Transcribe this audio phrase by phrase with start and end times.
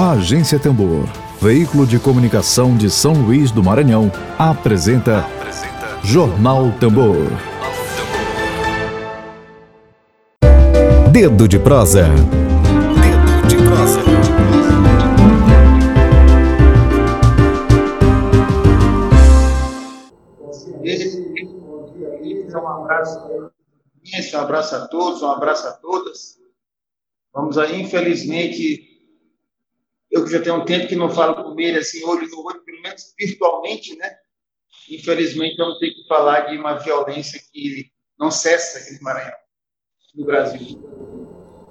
[0.00, 1.08] A Agência Tambor,
[1.42, 7.26] veículo de comunicação de São Luís do Maranhão, apresenta, apresenta Jornal Tambor.
[11.10, 12.04] Dedo de prosa.
[13.02, 14.00] Dedo de prosa.
[22.54, 23.18] Um abraço,
[24.32, 26.38] um abraço a todos, um abraço a todas.
[27.34, 28.87] Vamos aí, infelizmente,
[30.10, 32.64] eu que já tenho um tempo que não falo com ele assim, olho no olho,
[32.64, 34.10] pelo menos virtualmente, né?
[34.90, 39.36] Infelizmente, vamos ter que falar de uma violência que não cessa aqui no Maranhão,
[40.14, 40.78] no Brasil.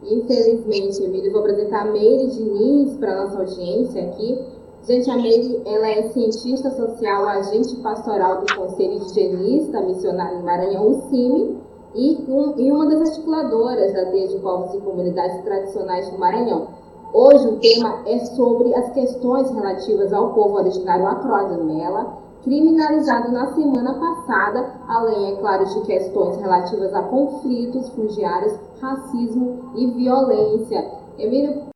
[0.03, 4.37] Infelizmente, Emílio, vou apresentar a Meire Diniz para a nossa audiência aqui.
[4.85, 10.91] Gente, a Meire, ela é cientista social, agente pastoral do Conselho de Genista Missionário Maranhão,
[10.91, 11.57] o CIMI,
[11.95, 16.67] e, um, e uma das articuladoras da Teia de Povos e Comunidades Tradicionais do Maranhão.
[17.13, 23.93] Hoje o tema é sobre as questões relativas ao povo originário Acroagamela, criminalizado na semana
[23.97, 30.79] passada, além, é claro, de questões relativas a conflitos fundiários, racismo e violência.
[31.17, 31.69] Emílio?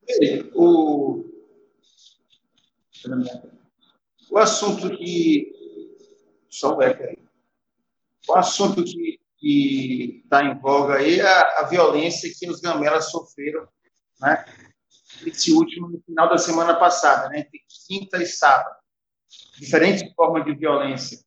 [0.53, 1.23] O,
[4.31, 5.51] o assunto que.
[6.49, 7.17] Só o eco aí.
[8.27, 13.65] O assunto que está em voga aí é a, a violência que os gamelas sofreram
[14.21, 14.45] né,
[15.27, 18.75] esse último no final da semana passada, né, entre quinta e sábado.
[19.57, 21.19] Diferentes formas de violência.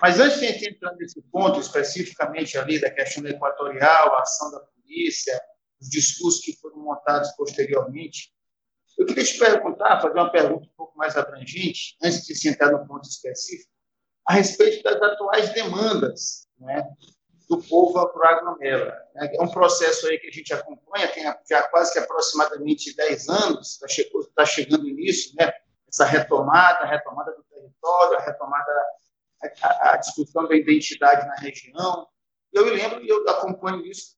[0.00, 5.40] Mas antes de entrar nesse ponto, especificamente ali da questão equatorial, a ação da polícia,
[5.80, 8.32] os discursos que foram montados posteriormente,
[8.98, 12.72] eu queria te perguntar, fazer uma pergunta um pouco mais abrangente, antes de se entrar
[12.72, 13.70] no ponto específico,
[14.26, 16.82] a respeito das atuais demandas né,
[17.50, 18.96] do povo agroamela.
[19.16, 23.72] É um processo aí que a gente acompanha, tem já quase que aproximadamente 10 anos,
[23.72, 25.52] está chegando, tá chegando nisso, né?
[25.88, 28.72] essa retomada, a retomada do território, a retomada,
[29.62, 32.06] a, a discussão da identidade na região.
[32.52, 34.16] Eu me lembro, e eu acompanho isso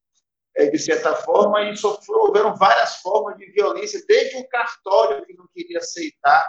[0.54, 5.32] é, de certa forma, e sofreu, houveram várias formas de violência, desde um cartório que
[5.32, 6.46] não queria aceitar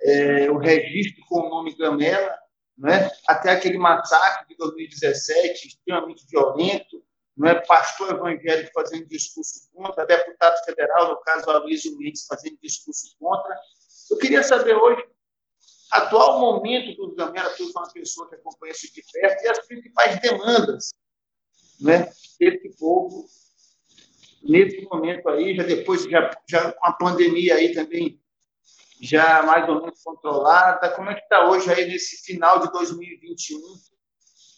[0.00, 2.38] é, o registro com o nome Gamela,
[2.76, 3.10] né?
[3.26, 7.02] até aquele massacre de 2017, extremamente violento,
[7.36, 7.54] não é?
[7.54, 13.56] pastor evangélico fazendo discurso contra, deputado federal, no caso Aloysio Mendes, fazendo discurso contra.
[14.10, 15.04] Eu queria saber hoje,
[15.90, 20.20] atual momento do Gamera, tu uma pessoa que acompanha isso de perto, e as principais
[20.20, 20.90] demandas
[21.80, 23.26] né, desse povo
[24.48, 28.20] nesse momento aí, já depois, já, já com a pandemia aí também
[29.00, 30.90] já mais ou menos controlada?
[30.94, 33.58] Como é que está hoje aí nesse final de 2021,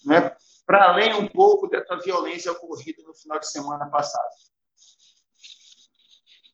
[0.07, 0.37] né?
[0.69, 4.29] para além um pouco dessa violência ocorrida no final de semana passado?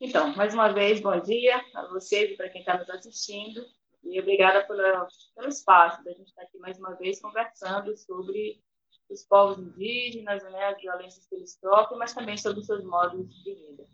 [0.01, 3.65] Então, mais uma vez, bom dia a vocês e para quem está nos assistindo.
[4.05, 8.63] E obrigada pelo, pelo espaço da gente estar aqui mais uma vez conversando sobre
[9.11, 13.29] os povos indígenas, né, as violências que eles sofrem, mas também sobre os seus modos
[13.43, 13.85] de vida.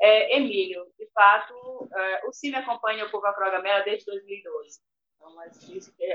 [0.00, 0.86] É, Emílio,
[1.18, 4.80] fato, é, o Cine acompanha o povo acrogamela desde 2012.
[5.16, 5.34] Então,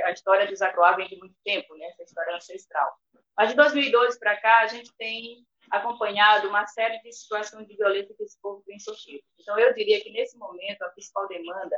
[0.06, 1.88] a história dos Acroá vem de muito tempo, né?
[1.88, 2.98] essa história ancestral.
[3.36, 8.16] Mas de 2012 para cá, a gente tem acompanhado uma série de situações de violência
[8.16, 9.24] que esse povo tem sofrido.
[9.38, 11.76] Então, eu diria que, nesse momento, a principal demanda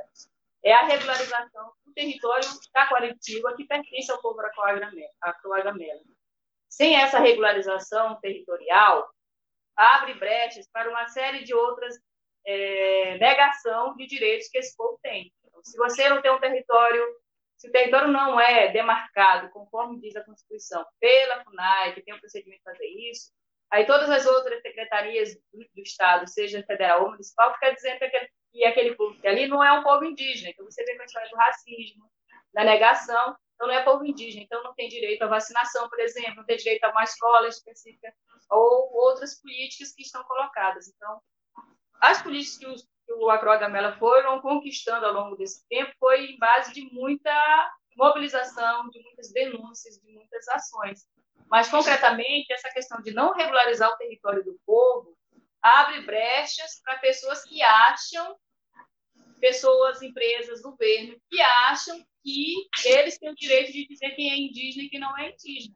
[0.63, 4.39] é a regularização do território da Quaritiba, que pertence ao povo
[5.21, 6.01] acroagamela.
[6.69, 9.09] Sem essa regularização territorial,
[9.75, 11.97] abre brechas para uma série de outras
[12.45, 15.33] é, negação de direitos que esse povo tem.
[15.43, 17.03] Então, se você não tem um território,
[17.57, 22.19] se o território não é demarcado, conforme diz a Constituição, pela FUNAI, que tem um
[22.19, 23.31] procedimento para fazer isso,
[23.71, 28.05] aí todas as outras secretarias do, do Estado, seja federal ou municipal, fica dizendo que
[28.05, 30.51] aquele, que aquele povo que ali não é um povo indígena.
[30.51, 32.09] Então, você vê história do racismo,
[32.53, 36.35] da negação, então não é povo indígena, então não tem direito à vacinação, por exemplo,
[36.35, 38.13] não tem direito a uma escola específica
[38.49, 40.87] ou outras políticas que estão colocadas.
[40.87, 41.21] Então,
[42.01, 46.37] as políticas que, os, que o Acroagamela foram conquistando ao longo desse tempo foi em
[46.37, 47.31] base de muita
[47.95, 51.07] mobilização, de muitas denúncias, de muitas ações.
[51.49, 55.15] Mas, concretamente, essa questão de não regularizar o território do povo
[55.61, 58.35] abre brechas para pessoas que acham,
[59.39, 64.83] pessoas, empresas, governo, que acham que eles têm o direito de dizer quem é indígena
[64.83, 65.75] e quem não é indígena.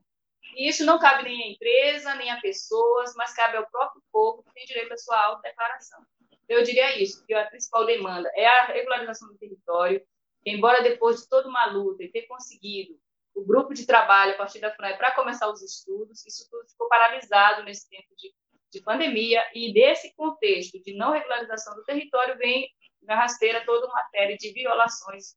[0.55, 4.43] E isso não cabe nem à empresa, nem a pessoas, mas cabe ao próprio povo
[4.43, 6.01] que tem direito à sua autodeclaração.
[6.47, 10.01] Eu diria isso, que a principal demanda é a regularização do território,
[10.45, 12.99] embora depois de toda uma luta e ter conseguido
[13.35, 16.89] o grupo de trabalho a partir da FUNAI para começar os estudos, isso tudo ficou
[16.89, 18.33] paralisado nesse tempo de,
[18.71, 22.67] de pandemia, e desse contexto de não regularização do território vem
[23.03, 25.35] na rasteira toda uma série de violações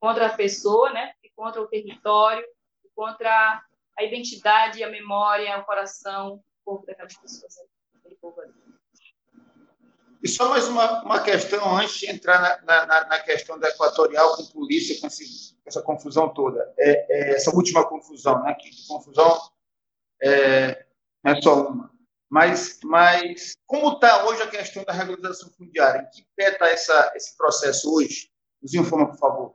[0.00, 2.44] contra a pessoa, né, e contra o território,
[2.94, 3.62] contra
[3.98, 7.54] a identidade, a memória, o coração, o corpo daquelas pessoas,
[7.98, 8.52] aquele povo ali.
[10.22, 14.34] E só mais uma, uma questão antes de entrar na, na, na questão da equatorial
[14.36, 16.72] com polícia, com esse, essa confusão toda.
[16.78, 18.54] É, é, essa última confusão, né?
[18.54, 19.38] Que confusão
[20.22, 20.86] é,
[21.22, 21.92] não é só uma.
[22.30, 26.00] Mas, mas como está hoje a questão da regularização fundiária?
[26.00, 28.30] Em que pé está esse processo hoje?
[28.62, 29.54] Nos informa, por favor.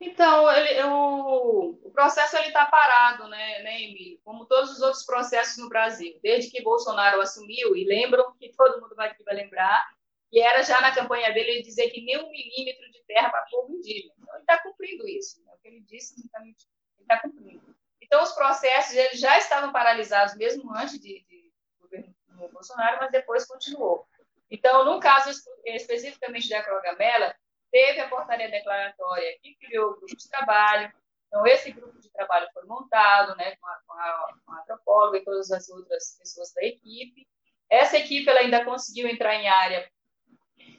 [0.00, 4.20] Então, ele, o, o processo está parado, né, né, Emílio?
[4.24, 8.80] Como todos os outros processos no Brasil, desde que Bolsonaro assumiu, e lembram que todo
[8.80, 9.84] mundo vai, vai lembrar,
[10.30, 13.46] que era já na campanha dele ele dizer que nem um milímetro de terra para
[13.50, 14.14] povo indígena.
[14.18, 15.42] Então, ele está cumprindo isso.
[15.42, 15.52] Né?
[15.54, 16.54] O que ele disse, ele
[17.00, 17.74] está tá cumprindo.
[18.00, 22.14] Então, os processos eles já estavam paralisados mesmo antes de, de governo
[22.52, 24.06] Bolsonaro, mas depois continuou.
[24.50, 25.30] Então, no caso
[25.64, 27.34] especificamente da Crogamela,
[27.70, 30.92] teve a portaria declaratória que criou o grupo de trabalho.
[31.26, 35.18] Então, esse grupo de trabalho foi montado né, com, a, com, a, com a antropóloga
[35.18, 37.26] e todas as outras pessoas da equipe.
[37.70, 39.88] Essa equipe ela ainda conseguiu entrar em área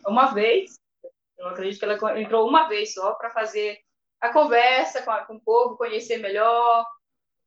[0.06, 0.80] uma vez,
[1.38, 3.80] eu acredito que ela entrou uma vez só para fazer
[4.20, 6.86] a conversa com, a, com, o povo, conhecer melhor.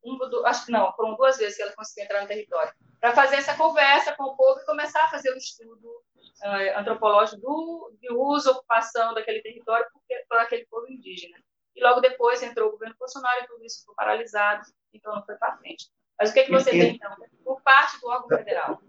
[0.05, 2.73] Um, acho que não, foram duas vezes que ela conseguiu entrar no território.
[3.01, 7.41] Para fazer essa conversa com o povo e começar a fazer o estudo uh, antropológico
[7.41, 11.39] do, de uso, ocupação daquele território por, por aquele povo indígena.
[11.75, 14.63] E logo depois entrou o governo Bolsonaro e tudo isso ficou paralisado,
[14.93, 15.89] então não foi para frente.
[16.19, 17.15] Mas o que, é que você e, tem, então,
[17.45, 18.81] por parte do órgão federal?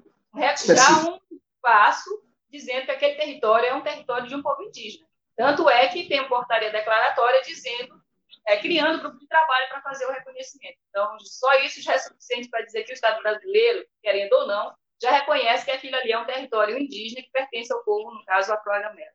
[0.76, 1.20] Já um
[1.62, 2.10] passo
[2.52, 5.08] dizendo que aquele território é um território de um povo indígena.
[5.36, 8.00] Tanto é que tem uma portaria declaratória dizendo,
[8.48, 10.78] é, criando grupo de trabalho para fazer o reconhecimento.
[10.90, 14.74] Então, só isso já é suficiente para dizer que o Estado brasileiro, querendo ou não,
[15.02, 18.54] já reconhece que aquilo ali é um território indígena que pertence ao povo, no caso,
[18.54, 19.12] a Proagamela.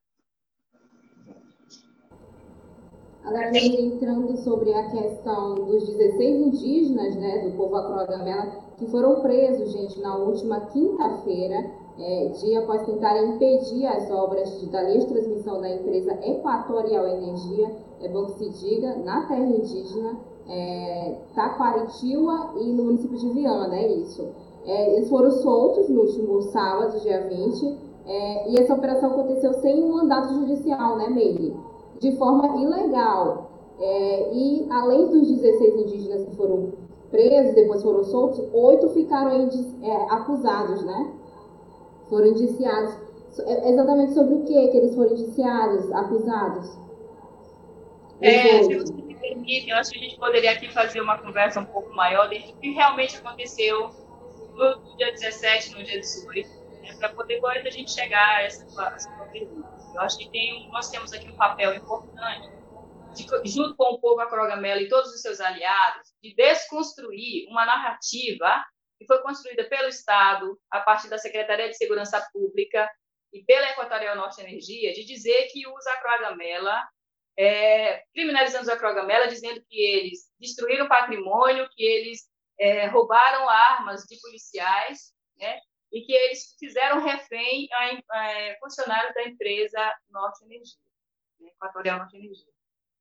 [3.25, 9.73] Agora, entrando sobre a questão dos 16 indígenas, né, do povo Acroagamela, que foram presos,
[9.73, 15.06] gente, na última quinta-feira, é, dia após tentarem impedir as obras de, da linha de
[15.06, 20.17] transmissão da empresa Equatorial Energia, é bom que se diga, na terra indígena,
[20.49, 24.29] é, Taquaritiba e no município de Viana, é isso.
[24.65, 29.83] É, eles foram soltos no último sábado, dia 20, é, e essa operação aconteceu sem
[29.83, 31.55] um mandato judicial, né, Meire?
[31.99, 33.50] De forma ilegal.
[33.81, 36.73] É, e além dos 16 indígenas que foram
[37.11, 39.31] presos, depois foram soltos, oito ficaram
[39.83, 41.12] é, acusados, né?
[42.09, 43.09] Foram indiciados.
[43.41, 46.79] É, exatamente sobre o que que eles foram indiciados, acusados?
[48.21, 51.61] É, se você me permite, eu acho que a gente poderia aqui fazer uma conversa
[51.61, 53.91] um pouco maior do que realmente aconteceu
[54.55, 56.49] no dia 17, no dia 18,
[56.83, 59.69] né, para poder agora a gente chegar a essa, essa pergunta.
[59.95, 62.51] Eu acho que tem, nós temos aqui um papel importante,
[63.15, 68.65] de, junto com o povo acrogamela e todos os seus aliados, de desconstruir uma narrativa
[68.99, 72.91] que foi construída pelo Estado, a partir da Secretaria de Segurança Pública
[73.33, 76.83] e pela Equatorial Norte Energia, de dizer que os acrogamela,
[77.39, 82.29] é, criminalizando os acrogamela, dizendo que eles destruíram patrimônio, que eles
[82.59, 85.61] é, roubaram armas de policiais, né?
[85.93, 90.81] E que eles fizeram refém a, a funcionários da empresa Norte Energia,
[91.40, 91.50] né?
[91.50, 92.52] Equatorial Norte Energia.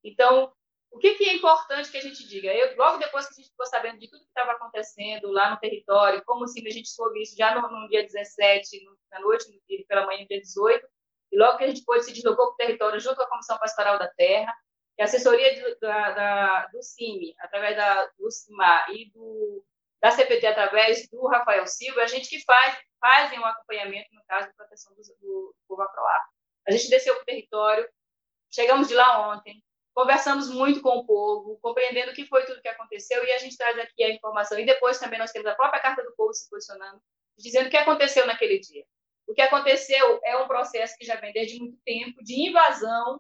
[0.04, 0.54] Então,
[0.98, 2.52] o que, que, é importante que a gente diga?
[2.52, 5.60] Eu, logo depois que a gente ficou sabendo de tudo que estava acontecendo lá no
[5.60, 9.48] território, como assim a gente soube isso já no, no dia 17, no, na noite,
[9.52, 10.88] no dia, pela manhã do dia 18,
[11.32, 13.60] e logo que a gente pôde se deslocou para o território junto com a Comissão
[13.60, 14.52] Pastoral da Terra,
[14.96, 19.64] que a assessoria do, da, da, do CIMI, através da, do CIMAR e do,
[20.02, 24.48] da CPT, através do Rafael Silva, a gente que faz, fazem um acompanhamento, no caso,
[24.48, 26.26] de proteção do, do povo acroar.
[26.68, 27.88] A gente desceu para o território,
[28.52, 29.64] chegamos de lá ontem,
[29.98, 33.58] conversamos muito com o povo, compreendendo o que foi tudo que aconteceu, e a gente
[33.58, 34.60] traz aqui a informação.
[34.60, 37.02] E depois também nós temos a própria Carta do Povo se posicionando,
[37.36, 38.86] dizendo o que aconteceu naquele dia.
[39.28, 43.20] O que aconteceu é um processo que já vem desde muito tempo de invasão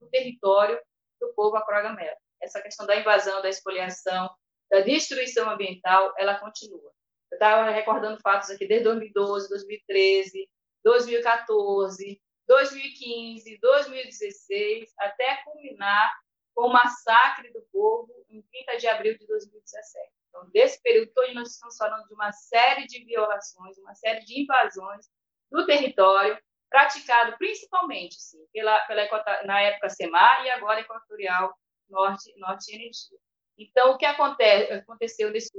[0.00, 0.80] do território
[1.20, 2.16] do povo acrogamelo.
[2.40, 4.30] Essa questão da invasão, da expoliação,
[4.70, 6.92] da destruição ambiental, ela continua.
[7.32, 10.48] Eu estava recordando fatos aqui desde 2012, 2013,
[10.84, 16.12] 2014, 2015, 2016, até culminar
[16.54, 20.10] com o massacre do povo em 30 de abril de 2017.
[20.28, 24.42] Então, desse período todo, nós estamos falando de uma série de violações, uma série de
[24.42, 25.06] invasões
[25.50, 26.38] do território,
[26.70, 28.16] praticado principalmente
[28.52, 31.54] pela, pela, na época SEMAR e agora Equatorial
[31.88, 33.18] Norte, Norte Energia.
[33.58, 35.50] Então, o que acontece, aconteceu nesse?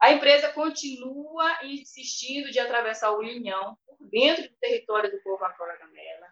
[0.00, 5.78] A empresa continua insistindo de atravessar o Linhão por dentro do território do povo Acora
[5.78, 6.28] Gamela,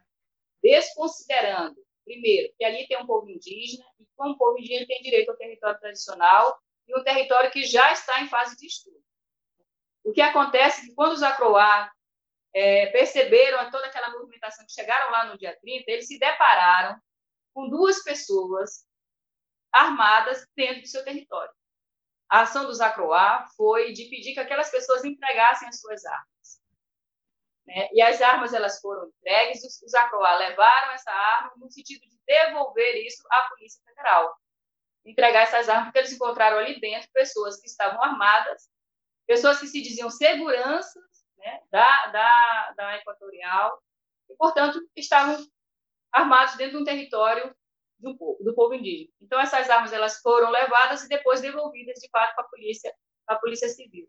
[0.62, 5.37] desconsiderando, primeiro, que ali tem um povo indígena, e como povo indígena tem direito ao
[5.37, 9.02] território tradicional e um território que já está em fase de estudo.
[10.04, 11.90] O que acontece é que quando os Acroá
[12.54, 17.00] é, perceberam toda aquela movimentação que chegaram lá no dia 30, eles se depararam
[17.54, 18.85] com duas pessoas
[19.73, 21.52] armadas dentro do seu território.
[22.33, 26.62] A ação dos Acroá foi de pedir que aquelas pessoas entregassem as suas armas.
[27.67, 27.91] Né?
[27.93, 32.19] E as armas elas foram entregues, os, os Acroá levaram essa arma no sentido de
[32.27, 34.35] devolver isso à Polícia Federal.
[35.05, 38.67] Entregar essas armas, porque eles encontraram ali dentro pessoas que estavam armadas,
[39.27, 41.05] pessoas que se diziam seguranças
[41.37, 43.79] né, da, da, da Equatorial,
[44.31, 45.37] e, portanto, estavam
[46.11, 47.55] armados dentro de um território
[48.03, 49.11] do do povo indígena.
[49.21, 52.93] Então, essas armas elas foram levadas e depois devolvidas, de fato, para a polícia,
[53.27, 54.09] para a polícia civil.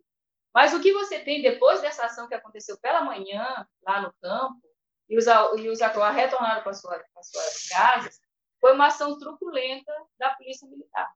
[0.54, 4.62] Mas o que você tem depois dessa ação que aconteceu pela manhã, lá no campo,
[5.10, 5.26] e os,
[5.58, 8.20] e os Acroá retornaram para, sua, suas casas,
[8.60, 11.12] foi uma ação truculenta da polícia militar.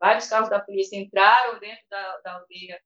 [0.00, 2.80] Vários carros da polícia entraram dentro da, da aldeia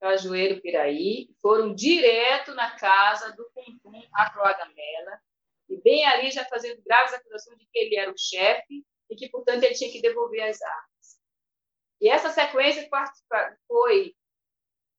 [0.00, 5.20] Cajueiro Piraí, foram direto na casa do Cuntum Acroagamela,
[5.68, 9.28] e bem ali já fazendo graves acusações de que ele era o chefe e que,
[9.28, 11.20] portanto, ele tinha que devolver as armas.
[12.00, 12.88] E essa sequência
[13.66, 14.14] foi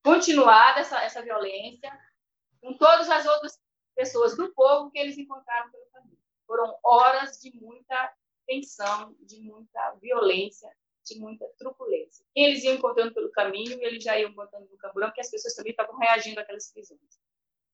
[0.03, 1.91] continuada, essa, essa violência,
[2.61, 3.59] com todas as outras
[3.95, 6.17] pessoas do povo que eles encontraram pelo caminho.
[6.45, 8.13] Foram horas de muita
[8.45, 10.69] tensão, de muita violência,
[11.05, 12.25] de muita truculência.
[12.35, 15.53] Eles iam encontrando pelo caminho e eles já iam botando no camburão, porque as pessoas
[15.53, 17.19] também estavam reagindo àquelas prisões.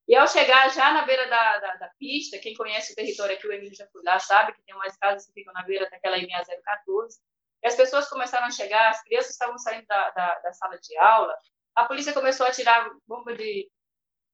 [0.07, 3.47] E ao chegar já na beira da, da, da, pista, quem conhece o território aqui,
[3.47, 6.17] o Emílio já foi lá, sabe que tem umas casas que ficam na beira daquela
[6.17, 6.43] MA
[6.85, 7.19] 014.
[7.63, 10.97] E as pessoas começaram a chegar, as crianças estavam saindo da, da, da sala de
[10.97, 11.33] aula,
[11.75, 13.69] a polícia começou a tirar bomba de,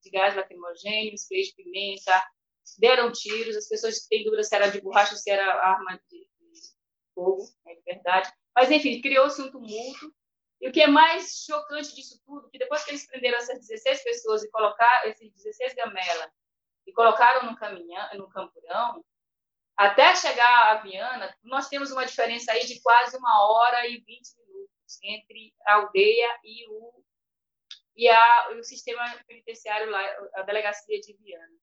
[0.03, 2.21] de gás lacrimogêneo, spray de pimenta,
[2.77, 6.19] deram tiros, as pessoas têm dúvida se era de borracha ou se era arma de,
[6.19, 6.59] de
[7.13, 8.31] fogo, é de verdade.
[8.55, 10.13] Mas, enfim, criou-se um tumulto,
[10.61, 14.03] e o que é mais chocante disso tudo, que depois que eles prenderam essas 16
[14.03, 16.31] pessoas e colocaram esses 16 gamela
[16.85, 19.03] e colocaram no caminhão, no campurão,
[19.77, 24.05] até chegar a Viana, nós temos uma diferença aí de quase uma hora e 20
[24.37, 26.99] minutos entre a aldeia e o
[27.95, 30.01] e, a, o sistema penitenciário lá,
[30.35, 31.53] a delegacia de Viana.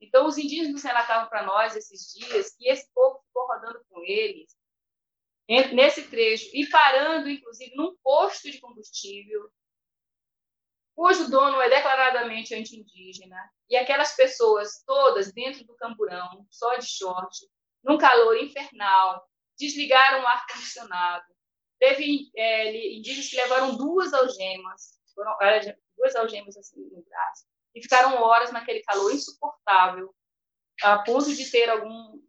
[0.00, 4.56] Então, os indígenas relatavam para nós esses dias que esse povo ficou rodando com eles
[5.50, 9.50] nesse trecho e parando, inclusive, num posto de combustível,
[10.94, 13.36] cujo dono é declaradamente anti-indígena,
[13.68, 17.48] e aquelas pessoas todas dentro do camburão, só de short,
[17.82, 19.26] num calor infernal,
[19.58, 21.24] desligaram o ar-condicionado.
[21.80, 25.36] Teve é, indígenas que levaram duas algemas, foram,
[25.96, 30.14] duas algemas assim no braço, e ficaram horas naquele calor insuportável,
[30.82, 32.22] a ponto de ter algum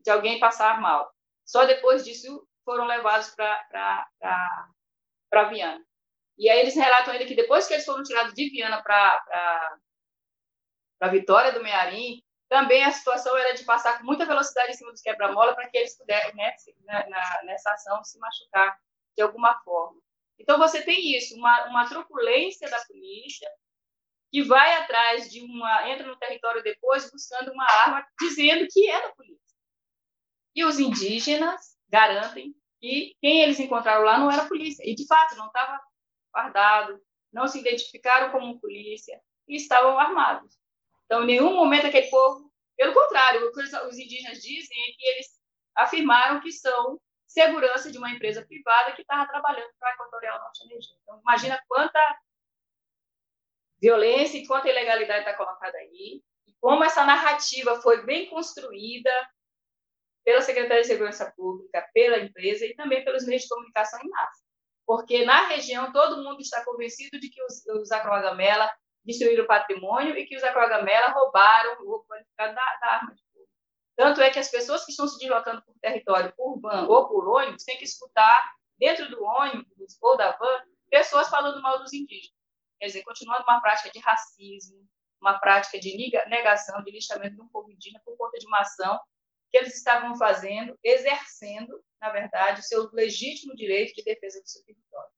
[0.00, 1.12] de alguém passar mal.
[1.50, 4.06] Só depois disso foram levados para
[5.48, 5.84] Viana.
[6.38, 9.80] E aí eles relatam ainda que depois que eles foram tirados de Viana para
[11.10, 15.02] Vitória do Mearim, também a situação era de passar com muita velocidade em cima dos
[15.02, 16.32] quebra-mola para que eles pudessem,
[16.84, 18.78] né, na, nessa ação, se machucar
[19.16, 20.00] de alguma forma.
[20.38, 23.50] Então, você tem isso, uma, uma truculência da polícia,
[24.30, 25.88] que vai atrás de uma.
[25.88, 29.49] entra no território depois buscando uma arma, dizendo que é da polícia.
[30.54, 34.82] E os indígenas garantem que quem eles encontraram lá não era polícia.
[34.88, 35.80] E, de fato, não estava
[36.32, 37.00] fardado,
[37.32, 40.58] não se identificaram como polícia e estavam armados.
[41.04, 42.50] Então, em nenhum momento aquele povo.
[42.76, 45.26] Pelo contrário, o que os indígenas dizem é que eles
[45.76, 50.64] afirmaram que são segurança de uma empresa privada que estava trabalhando para a Equatorial Norte
[50.64, 50.96] Energia.
[51.02, 52.18] Então, imagina quanta
[53.80, 59.10] violência e quanta ilegalidade está colocada aí, e como essa narrativa foi bem construída
[60.24, 64.44] pela Secretaria de Segurança Pública, pela empresa e também pelos meios de comunicação em massa.
[64.86, 68.70] Porque na região todo mundo está convencido de que os, os Acroagamela
[69.04, 73.48] destruíram o patrimônio e que os Acroagamela roubaram o qualificado da, da arma de fogo.
[73.96, 77.64] Tanto é que as pessoas que estão se deslocando por território van ou por ônibus
[77.64, 82.36] têm que escutar dentro do ônibus ou da van pessoas falando mal dos indígenas.
[82.78, 84.88] Quer dizer, continuando uma prática de racismo,
[85.20, 85.96] uma prática de
[86.26, 88.98] negação, de lixamento de um povo indígena por conta de uma ação
[89.50, 94.62] que eles estavam fazendo, exercendo, na verdade, o seu legítimo direito de defesa do seu
[94.64, 95.10] território.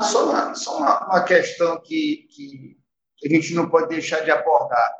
[0.00, 2.78] Só uma, só uma, uma questão que, que
[3.26, 4.94] a gente não pode deixar de abordar.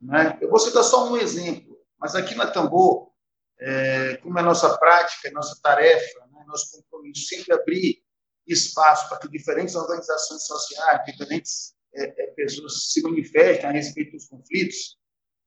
[0.00, 0.38] Né?
[0.42, 3.10] Eu vou citar só um exemplo, mas aqui na Tambor,
[3.58, 8.04] é, como é nossa prática, nossa tarefa, né, nosso compromisso, sempre abrir
[8.46, 14.26] espaço para que diferentes organizações sociais, diferentes é, é, pessoas se manifestam a respeito dos
[14.26, 14.98] conflitos.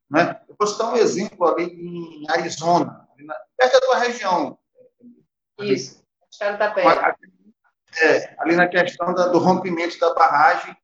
[0.10, 0.42] Né?
[0.48, 3.08] Eu posso dar um exemplo ali em Arizona,
[3.58, 4.58] perto da tua região.
[5.60, 6.84] Isso, Estado da Pé.
[8.02, 10.76] É, ali na questão da, do rompimento da barragem,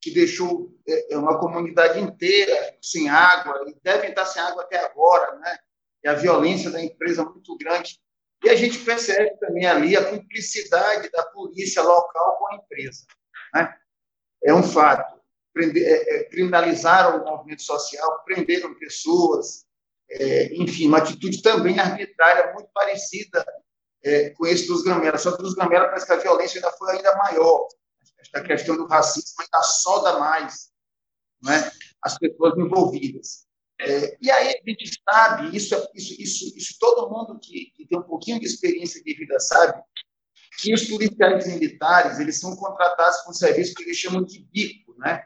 [0.00, 4.78] que deixou é, é, uma comunidade inteira sem água, e devem estar sem água até
[4.78, 5.58] agora, né?
[6.02, 7.98] e a violência da empresa muito grande.
[8.44, 13.04] E a gente percebe também ali a cumplicidade da polícia local com a empresa.
[13.54, 13.74] Né?
[14.44, 15.14] É um fato.
[15.52, 19.64] Prender, é, é, criminalizaram o movimento social, prenderam pessoas,
[20.10, 23.44] é, enfim, uma atitude também arbitrária, muito parecida
[24.02, 25.16] é, com esse dos Gamela.
[25.16, 27.68] Só que dos Gamela parece que a violência ainda foi ainda maior.
[28.18, 30.70] Esta questão do racismo ainda soda mais
[31.42, 31.70] né,
[32.02, 33.46] as pessoas envolvidas.
[33.80, 37.98] É, e aí a gente sabe, isso, isso, isso, isso todo mundo que, que tem
[37.98, 39.82] um pouquinho de experiência de vida sabe,
[40.58, 45.24] que os policiais militares eles são contratados com serviços que eles chamam de bico, né?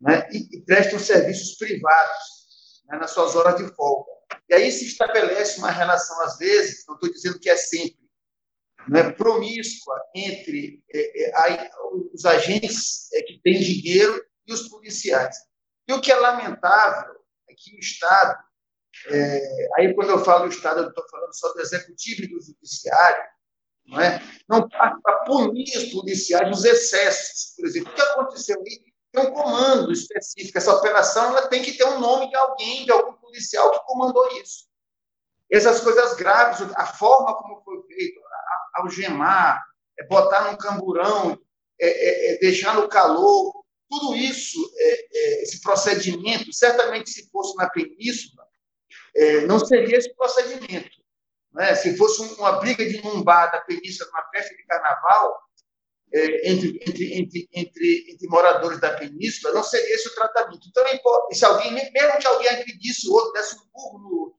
[0.00, 0.28] né?
[0.32, 2.98] E, e prestam serviços privados né?
[2.98, 4.10] nas suas horas de folga.
[4.48, 7.98] E aí se estabelece uma relação, às vezes, não estou dizendo que é sempre,
[8.88, 9.10] né?
[9.12, 11.70] promíscua entre é, é,
[12.12, 15.36] os agentes é, que têm dinheiro e os policiais.
[15.88, 17.14] E o que é lamentável
[17.48, 18.36] é que o Estado,
[19.08, 22.40] é, aí quando eu falo do Estado, eu estou falando só do Executivo e do
[22.40, 23.35] Judiciário,
[23.86, 24.22] não é?
[24.48, 27.92] Não para punir os policiais nos excessos, por exemplo.
[27.92, 28.82] O que aconteceu aí?
[29.12, 30.58] Tem um comando específico.
[30.58, 34.26] Essa operação ela tem que ter um nome de alguém, de algum policial que comandou
[34.40, 34.66] isso.
[35.50, 38.20] Essas coisas graves, a forma como foi feito,
[38.74, 39.64] algemar,
[39.98, 41.38] é botar num camburão,
[41.80, 47.68] é, é, é, deixar no calor, tudo isso, é, esse procedimento, certamente se fosse na
[47.70, 48.44] península,
[49.46, 50.90] não seria esse procedimento.
[51.56, 51.74] Né?
[51.74, 55.40] Se fosse uma briga de um bar da península, festa de carnaval,
[56.12, 60.68] é, entre, entre, entre, entre, entre moradores da península, não seria esse o tratamento.
[60.68, 60.84] Então,
[61.32, 64.38] se alguém, mesmo que alguém agredisse o outro, desse um burro no outro.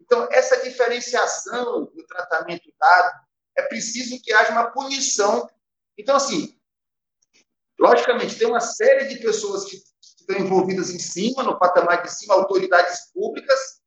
[0.00, 3.20] Então, essa diferenciação do tratamento dado,
[3.56, 5.48] é preciso que haja uma punição.
[5.96, 6.58] Então, assim,
[7.78, 12.34] logicamente, tem uma série de pessoas que estão envolvidas em cima, no patamar de cima,
[12.34, 13.77] autoridades públicas,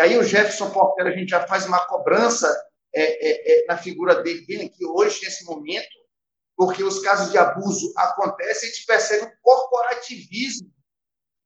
[0.00, 2.48] e aí o Jefferson Portela, a gente já faz uma cobrança
[2.94, 5.90] é, é, é, na figura dele bem aqui hoje, nesse momento,
[6.56, 10.72] porque os casos de abuso acontecem e a gente percebe um corporativismo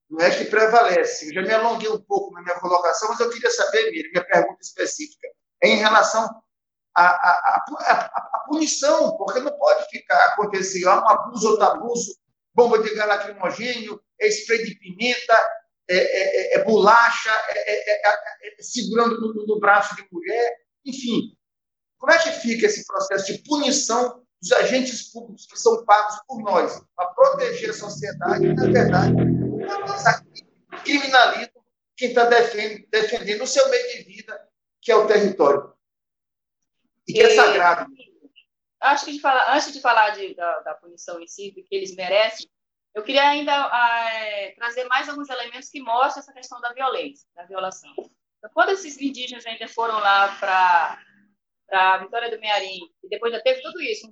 [0.08, 1.30] não é que prevalece.
[1.30, 4.24] Eu já me alonguei um pouco na minha colocação, mas eu queria saber, Miriam, minha
[4.24, 5.26] pergunta específica,
[5.60, 6.22] é em relação
[6.94, 12.16] à, à, à, à, punição, porque não pode ficar acontecendo um abuso, outro abuso,
[12.54, 15.36] bomba de gás lacrimogênio, spray de pimenta,
[15.88, 18.16] é, é, é, é bolacha, é, é,
[18.60, 21.36] segurando no, no, braço de mulher, enfim.
[21.98, 26.42] Como é que fica esse processo de punição dos agentes públicos que são pagos por
[26.42, 29.14] nós para proteger a sociedade e, na verdade,
[30.84, 31.62] criminalizam
[31.96, 34.48] quem está defendendo, defendendo o seu meio de vida,
[34.80, 35.72] que é o território.
[37.06, 37.90] E que é sagrado.
[38.80, 41.74] Acho que de falar, antes de falar de, da, da punição em si, do que
[41.74, 42.46] eles merecem,
[42.94, 47.44] eu queria ainda é, trazer mais alguns elementos que mostram essa questão da violência, da
[47.44, 47.92] violação.
[48.38, 50.98] Então, quando esses indígenas ainda foram lá para
[51.72, 54.06] a Vitória do Mearim, e depois já teve tudo isso,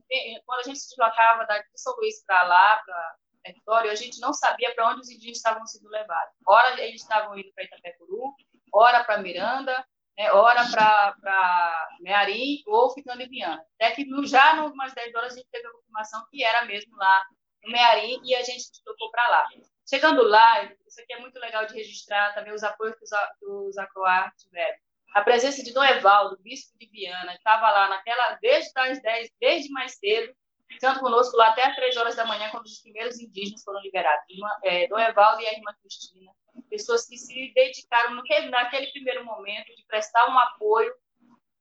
[0.45, 4.21] quando a gente se deslocava da de São Luís para lá, para Vitória, a gente
[4.21, 6.35] não sabia para onde os indígenas estavam sendo levados.
[6.47, 8.35] Ora eles estavam indo para Itapecuru,
[8.73, 9.87] ora para Miranda,
[10.19, 13.65] né, ora para Mearim, ou ficando em Viana.
[13.81, 16.97] Até que já no mais 10 horas a gente teve a confirmação que era mesmo
[16.97, 17.23] lá
[17.65, 19.47] no Mearim e a gente deslocou para lá.
[19.89, 23.05] Chegando lá, isso aqui é muito legal de registrar também os apoios que
[23.47, 24.77] os, Acroar tiveram.
[25.15, 29.71] A presença de Dom Evaldo, bispo de Viana, estava lá naquela, desde as 10, desde
[29.71, 30.35] mais cedo,
[30.67, 34.25] ficando conosco lá até as 3 horas da manhã, quando os primeiros indígenas foram liberados.
[34.31, 36.33] Irmã, é, Dom Evaldo e a irmã Cristina,
[36.71, 40.95] pessoas que se dedicaram naquele, naquele primeiro momento de prestar um apoio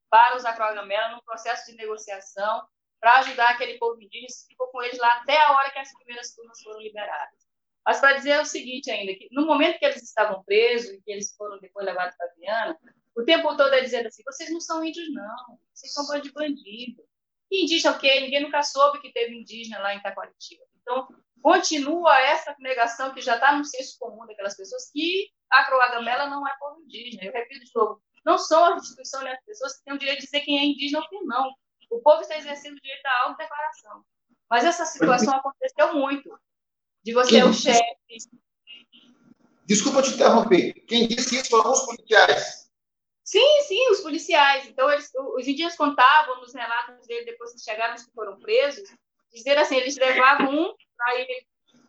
[0.10, 2.66] para os Acroagamela no processo de negociação
[3.02, 6.34] para ajudar aquele povo indígena ficou com eles lá até a hora que as primeiras
[6.36, 7.42] turmas foram liberadas.
[7.84, 11.12] Mas para dizer o seguinte ainda, que no momento que eles estavam presos e que
[11.12, 12.80] eles foram depois levados para Viana,
[13.16, 16.32] o tempo todo é dizendo assim, vocês não são índios não, vocês são bando de
[16.32, 17.04] bandido.
[17.50, 18.20] E indígena o quê?
[18.20, 20.64] Ninguém nunca soube que teve indígena lá em Itacoatiba.
[20.80, 21.08] Então,
[21.42, 26.48] continua essa negação que já está no senso comum daquelas pessoas que a Croagamela não
[26.48, 27.26] é povo indígena.
[27.26, 30.20] Eu repito de novo, não são as instituições nem as pessoas que têm o direito
[30.20, 31.52] de dizer quem é indígena ou quem não.
[31.92, 34.04] O povo está exercendo o direito à autodeclaração.
[34.50, 36.40] Mas essa situação aconteceu muito.
[37.04, 37.84] De você, Quem o chefe.
[39.66, 40.74] Desculpa te interromper.
[40.88, 42.70] Quem disse isso foram os policiais.
[43.24, 44.68] Sim, sim, os policiais.
[44.68, 48.90] Então, eles, os indígenas contavam nos relatos dele, depois que chegaram, que foram presos,
[49.34, 50.76] dizer assim: eles levavam um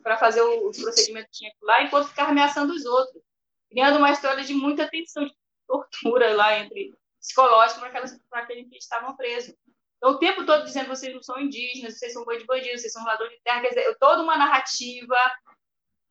[0.01, 3.21] para fazer os procedimentos que tinha lá, enquanto ficava ameaçando os outros,
[3.69, 5.35] criando uma história de muita tensão, de
[5.67, 9.55] tortura lá entre psicológico para aqueles que estavam presos.
[10.03, 13.05] Então, o tempo todo dizendo vocês não são indígenas, vocês são boi de vocês são
[13.05, 15.15] ladrões de terra, quer dizer, toda uma narrativa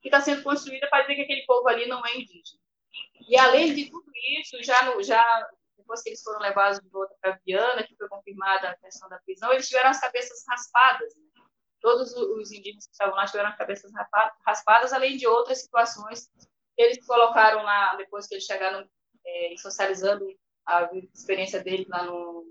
[0.01, 2.59] que está sendo construída para dizer que aquele povo ali não é indígena.
[3.29, 5.23] E, além de tudo isso, já, no, já
[5.77, 9.19] depois que eles foram levados de volta para Viana, que foi confirmada a questão da
[9.19, 11.15] prisão, eles tiveram as cabeças raspadas.
[11.15, 11.43] Né?
[11.79, 13.91] Todos os indígenas que estavam lá tiveram as cabeças
[14.43, 16.31] raspadas, além de outras situações
[16.75, 18.89] eles colocaram lá, depois que eles chegaram
[19.23, 20.25] é, socializando
[20.65, 22.43] a experiência deles lá no,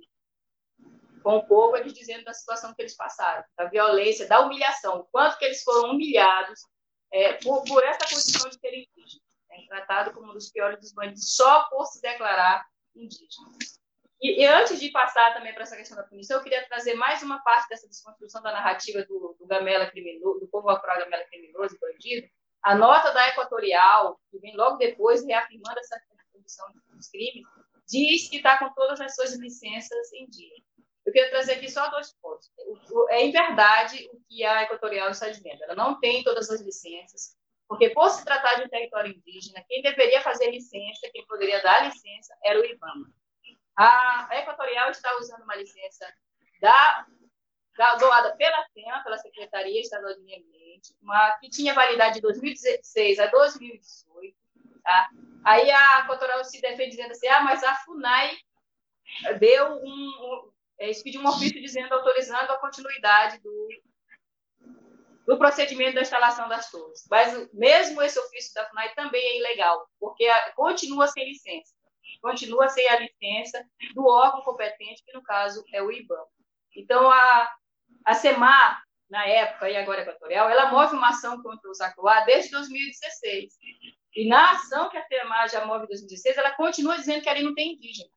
[1.23, 5.05] com o povo, eles dizendo da situação que eles passaram, da violência, da humilhação, o
[5.05, 6.61] quanto que eles foram humilhados
[7.13, 10.93] é, por, por, essa condição de serem indígenas, né, tratado como um dos piores dos
[10.93, 13.49] bandidos só por se declarar indígena.
[14.21, 17.23] E, e antes de passar também para essa questão da punição, eu queria trazer mais
[17.23, 21.75] uma parte dessa desconstrução da narrativa do, do gamela criminoso, do povo afro gamela criminoso
[21.75, 22.29] e bandido,
[22.63, 26.01] a nota da Equatorial, que vem logo depois, reafirmando essa
[26.33, 27.43] condição dos crimes,
[27.89, 30.55] diz que está com todas as suas licenças em dia.
[31.05, 32.51] Eu queria trazer aqui só dois pontos.
[33.11, 35.63] É em verdade o que a Equatorial está dizendo.
[35.65, 37.37] Ela não tem todas as licenças,
[37.69, 41.85] porque por se tratar de um território indígena, quem deveria fazer licença, quem poderia dar
[41.87, 43.11] licença, era o IBAMA.
[43.77, 46.07] A Equatorial está usando uma licença
[46.61, 47.07] da,
[47.77, 52.21] da, doada pela SEMA, pela Secretaria Estadual de Meio Ambiente, uma, que tinha validade de
[52.21, 54.37] 2016 a 2018.
[54.83, 55.09] Tá?
[55.45, 58.37] Aí a Equatorial se defende dizendo assim, ah, mas a FUNAI
[59.39, 63.69] deu um, um eles pediram um ofício dizendo, autorizando a continuidade do,
[65.27, 67.07] do procedimento da instalação das torres.
[67.11, 71.75] Mas mesmo esse ofício da FUNAI também é ilegal, porque continua sem licença.
[72.21, 76.25] Continua sem a licença do órgão competente, que no caso é o IBAM.
[76.77, 77.53] Então, a,
[78.05, 82.51] a SEMAR, na época, e agora Equatorial, ela move uma ação contra o Zacoá desde
[82.51, 83.55] 2016.
[84.15, 87.43] E na ação que a SEMAR já move em 2016, ela continua dizendo que ali
[87.43, 88.11] não tem indígena.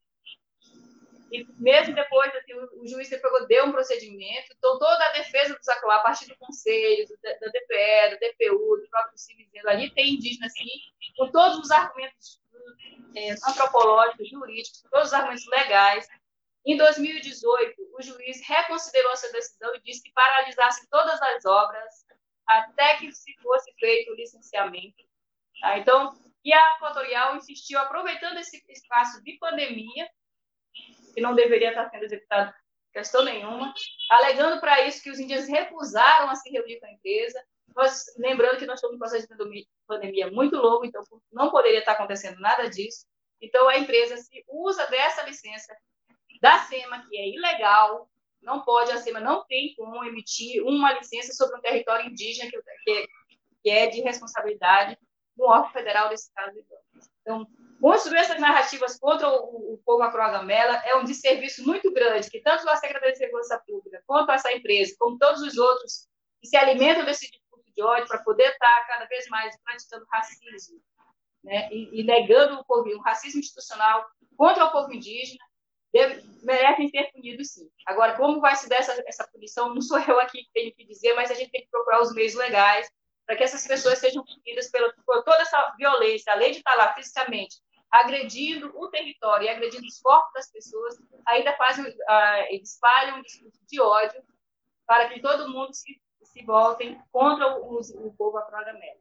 [1.36, 5.64] E mesmo depois, assim, o, juiz depois deu um procedimento, então toda a defesa do
[5.64, 10.14] Zacoá, a partir do conselho, do, da DPE, do DPU, do próprio Civil, ali tem
[10.14, 10.66] indígena, assim,
[11.18, 12.40] com todos os argumentos
[13.16, 16.08] é, antropológicos, jurídicos, todos os argumentos legais.
[16.66, 22.06] Em 2018, o juiz reconsiderou essa decisão e disse que paralisasse todas as obras
[22.48, 25.04] até que se fosse feito o licenciamento.
[25.60, 25.78] Tá?
[25.78, 30.08] Então, e a Equatorial insistiu, aproveitando esse espaço de pandemia,
[31.16, 32.54] que não deveria estar sendo executado
[32.96, 33.74] questão nenhuma,
[34.10, 37.44] alegando para isso que os indígenas recusaram a se reunir com a empresa.
[37.76, 41.92] Nós, lembrando que nós estamos em processo de pandemia muito longo, então não poderia estar
[41.92, 43.06] acontecendo nada disso.
[43.42, 45.76] Então a empresa se usa dessa licença
[46.42, 48.10] da SEMA, que é ilegal,
[48.42, 52.58] não pode, a SEMA não tem como emitir uma licença sobre um território indígena que,
[52.86, 53.08] que,
[53.62, 54.98] que é de responsabilidade
[55.36, 56.58] do órgão federal desse caso.
[57.22, 57.46] Então,
[57.86, 62.68] Construir essas narrativas contra o, o povo afro-agamela é um desserviço muito grande, que tanto
[62.68, 66.08] a Secretaria de Segurança Pública, quanto essa empresa, como todos os outros
[66.42, 70.82] que se alimentam desse discurso de ódio para poder estar cada vez mais praticando racismo,
[71.44, 74.04] né, e, e negando o povo, o racismo institucional
[74.36, 75.46] contra o povo indígena,
[75.94, 77.70] deve, merecem ser punidos sim.
[77.86, 80.88] Agora, como vai se dar essa, essa punição, não sou eu aqui que tenho que
[80.88, 82.92] dizer, mas a gente tem que procurar os meios legais
[83.28, 86.92] para que essas pessoas sejam punidas pela, por toda essa violência, além de estar lá
[86.96, 90.96] fisicamente agredindo o território e agredindo os corpos das pessoas,
[91.28, 94.22] ainda fazem, uh, espalham um discurso de ódio
[94.86, 99.00] para que todo mundo se, se voltem contra o, o povo afro-gamela.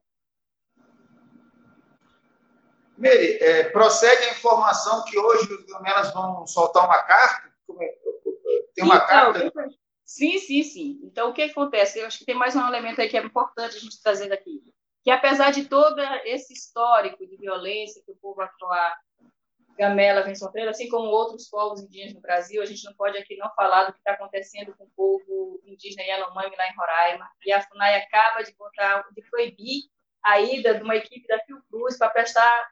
[2.97, 7.53] Mary, é, procede a informação que hoje os gamelas vão soltar uma carta?
[7.81, 7.99] É?
[8.75, 9.53] Tem uma então, carta?
[10.05, 11.01] Sim, sim, sim.
[11.03, 11.99] Então, o que acontece?
[11.99, 14.63] Eu acho que tem mais um elemento aí que é importante a gente trazer aqui
[15.05, 18.97] que apesar de todo esse histórico de violência que o povo afroá
[19.77, 23.37] Gamela vem sofrendo, assim como outros povos indígenas no Brasil, a gente não pode aqui
[23.37, 27.53] não falar do que está acontecendo com o povo indígena Yanomami lá em Roraima, e
[27.53, 29.83] a FUNAI acaba de botar, de proibir
[30.25, 32.71] a ida de uma equipe da Fiocruz para prestar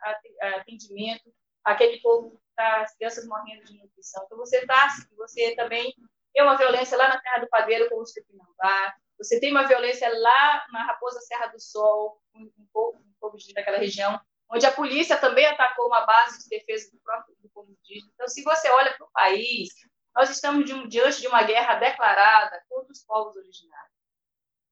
[0.56, 1.30] atendimento
[1.64, 4.22] àquele povo que está, as crianças morrendo de nutrição.
[4.24, 5.92] Então, você está, você também
[6.32, 10.08] tem uma violência lá na Terra do Padeiro com os Tupinambá, você tem uma violência
[10.08, 15.16] lá na Raposa Serra do Sol, um, pouco, um pouco daquela região, onde a polícia
[15.16, 18.10] também atacou uma base de defesa do próprio do povo indígena.
[18.14, 19.68] Então, se você olha para o país,
[20.14, 23.94] nós estamos de um, diante de uma guerra declarada contra os povos originários,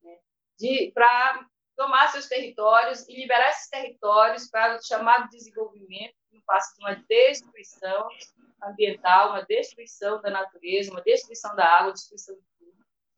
[0.03, 0.91] né?
[0.93, 6.75] para tomar seus territórios e liberar esses territórios para o chamado desenvolvimento, que não passa
[6.75, 8.07] de uma destruição
[8.61, 12.35] ambiental, uma destruição da natureza, uma destruição da água, destruição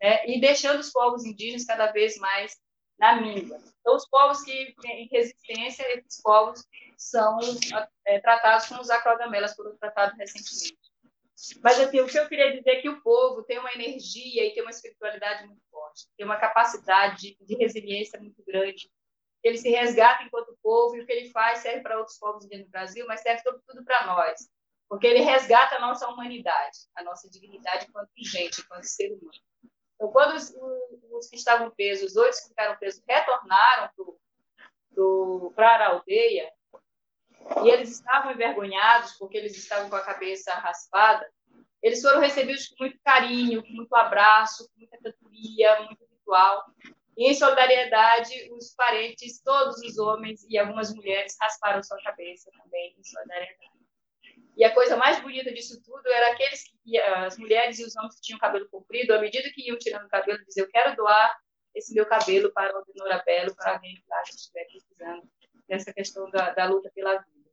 [0.04, 2.58] né, e deixando os povos indígenas cada vez mais
[3.00, 3.58] na míngua.
[3.80, 6.62] Então, os povos que têm resistência, esses povos
[6.98, 7.40] são
[8.06, 10.78] é, tratados como os acrogamelas, foram tratados recentemente.
[11.62, 14.54] Mas assim, o que eu queria dizer é que o povo tem uma energia e
[14.54, 18.90] tem uma espiritualidade muito forte, tem uma capacidade de, resiliência muito grande.
[19.42, 22.70] Ele se resgata enquanto povo e o que ele faz serve para outros povos no
[22.70, 24.50] Brasil, mas serve sobretudo para nós,
[24.88, 29.53] porque ele resgata a nossa humanidade, a nossa dignidade enquanto gente, enquanto ser humano.
[30.04, 30.54] Então, quando os,
[31.14, 33.90] os que estavam presos, os oito que ficaram presos, retornaram
[35.56, 36.52] para a aldeia,
[37.64, 41.26] e eles estavam envergonhados porque eles estavam com a cabeça raspada,
[41.82, 46.66] eles foram recebidos com muito carinho, com muito abraço, com muita cantoria, muito ritual.
[47.16, 52.94] E em solidariedade, os parentes, todos os homens e algumas mulheres rasparam sua cabeça também
[52.98, 53.73] em solidariedade.
[54.56, 58.16] E a coisa mais bonita disso tudo era aqueles que, as mulheres e os homens
[58.16, 61.36] que tinham cabelo comprido, à medida que iam tirando o cabelo, diziam: Eu quero doar
[61.74, 65.28] esse meu cabelo para o Denora Belo, para alguém que lá estiver precisando
[65.68, 67.50] dessa questão da, da, luta pela vida.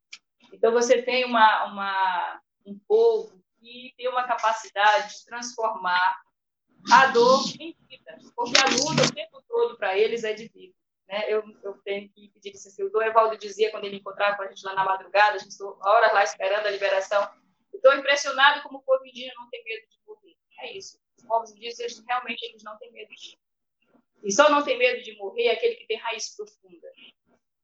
[0.53, 6.21] Então, você tem uma, uma, um povo que tem uma capacidade de transformar
[6.93, 10.70] a dor em vida, porque a luta o tempo todo para eles é de vida.
[11.11, 11.25] Né?
[11.29, 12.85] Eu, eu tenho que pedir licença.
[12.85, 15.77] O Evaldo dizia, quando ele encontrava com a gente lá na madrugada, a gente estou
[15.83, 17.29] horas lá esperando a liberação,
[17.75, 20.37] estou impressionado como o povo indígena não tem medo de morrer.
[20.61, 21.01] É isso.
[21.19, 23.37] Os povos indígenas, realmente, eles não têm medo de
[24.23, 26.89] E só não tem medo de morrer aquele que tem raiz profunda.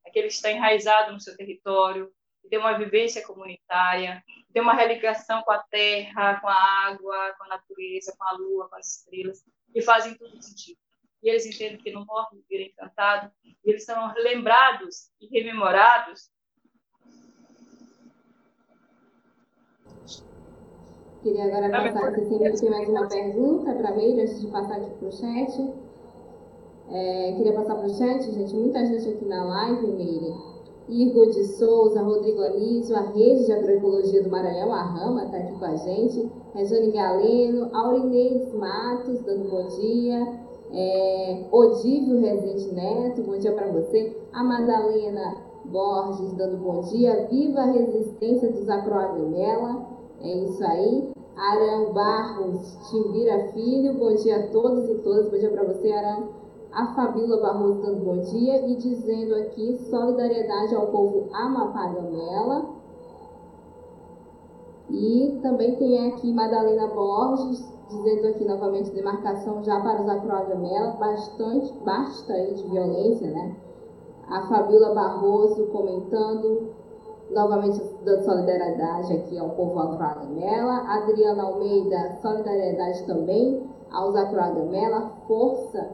[0.05, 4.75] Aquele que está enraizado no seu território, que tem uma vivência comunitária, que tem uma
[4.75, 8.99] religação com a terra, com a água, com a natureza, com a lua, com as
[8.99, 10.81] estrelas, que fazem tudo sentido
[11.23, 16.31] e eles entendem que não morrem, viram encantado, e eles são lembrados e rememorados.
[21.23, 24.91] Queria agora passar aqui, se tem mais uma pergunta para mim, antes de passar aqui
[24.91, 25.75] para o chat.
[26.89, 30.57] É, queria passar para o chat, gente, muita gente aqui na live, Meire.
[30.89, 35.59] Igor de Souza, Rodrigo Anísio, a Rede de Agroecologia do Maranhão, a Rama, está aqui
[35.59, 36.31] com a gente.
[36.55, 44.17] Rejane Galeno, Aurineide Matos, dando bom dia é, Odívio Rezende Neto, bom dia para você.
[44.33, 47.27] A Madalena Borges dando bom dia.
[47.31, 49.87] Viva a resistência dos Acroagamela,
[50.21, 51.11] é isso aí.
[51.37, 56.29] Arão Barros Timbira Filho, bom dia a todos e todas, bom dia para você, Arão.
[56.73, 62.76] A Fabíola Barroso dando bom dia e dizendo aqui solidariedade ao povo Amapagamela.
[64.91, 71.73] E também tem aqui Madalena Borges dizendo aqui novamente demarcação já para os acrogamela, bastante,
[71.85, 73.57] bastante violência, né?
[74.29, 76.71] A Fabiola Barroso comentando,
[77.31, 80.79] novamente dando solidariedade aqui ao povo acrogamela.
[80.89, 85.91] Adriana Almeida, solidariedade também aos acrogamela, força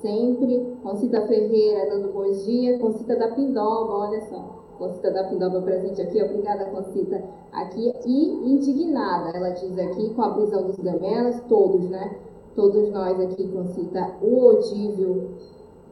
[0.00, 0.76] sempre.
[0.82, 2.78] Concita Ferreira dando bom dia.
[2.78, 4.63] Concita da Pindoba, olha só.
[4.78, 10.30] Concita da Pindoba presente aqui, obrigada Concita aqui, e indignada, ela diz aqui, com a
[10.30, 12.16] prisão dos gamelas, todos, né?
[12.56, 15.30] Todos nós aqui, Concita, o Odívio,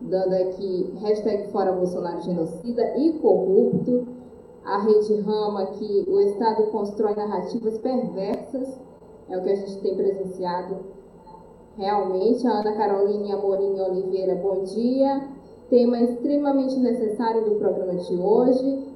[0.00, 4.06] dando aqui, hashtag fora Bolsonaro genocida e corrupto,
[4.64, 8.80] a Rede Rama que o Estado constrói narrativas perversas,
[9.28, 11.02] é o que a gente tem presenciado.
[11.76, 12.46] Realmente.
[12.46, 15.22] A Ana Carolina Amorim Oliveira, bom dia
[15.68, 18.92] tema extremamente necessário do programa de hoje.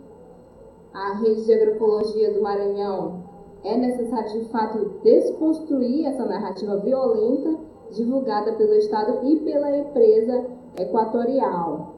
[0.92, 3.24] A rede de agroecologia do Maranhão
[3.62, 7.58] é necessário, de fato, desconstruir essa narrativa violenta
[7.90, 10.46] divulgada pelo Estado e pela empresa
[10.78, 11.94] equatorial.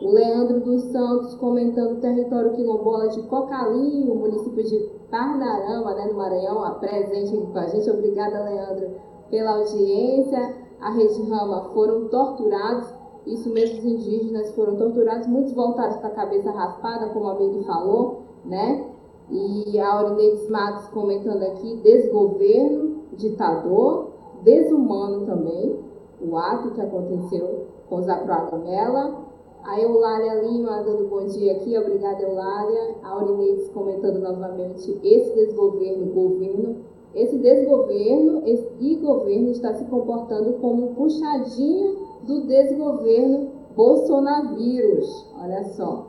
[0.00, 4.78] O Leandro dos Santos comentando o território quilombola de Cocalinho, município de
[5.10, 7.90] Parnarama, né, no Maranhão, presente aqui com a gente.
[7.90, 8.92] Obrigada, Leandro,
[9.30, 10.54] pela audiência.
[10.80, 12.86] A Rede Rama foram torturados
[13.32, 17.64] isso mesmo, os indígenas foram torturados, muitos voltaram com a cabeça raspada, como a Meire
[17.64, 18.86] falou, né?
[19.30, 24.08] E a Aurinedes Matos comentando aqui, desgoverno, ditador,
[24.42, 25.78] desumano também,
[26.20, 29.30] o ato que aconteceu com os Acroagamela.
[29.62, 32.96] A Eulália Lima dando bom dia aqui, obrigada Eulália.
[33.02, 36.76] A Aurinedes comentando novamente esse desgoverno, governo.
[37.14, 45.26] Esse desgoverno esse, governo está se comportando como um puxadinho do desgoverno Bolsonavírus.
[45.36, 46.06] Olha só.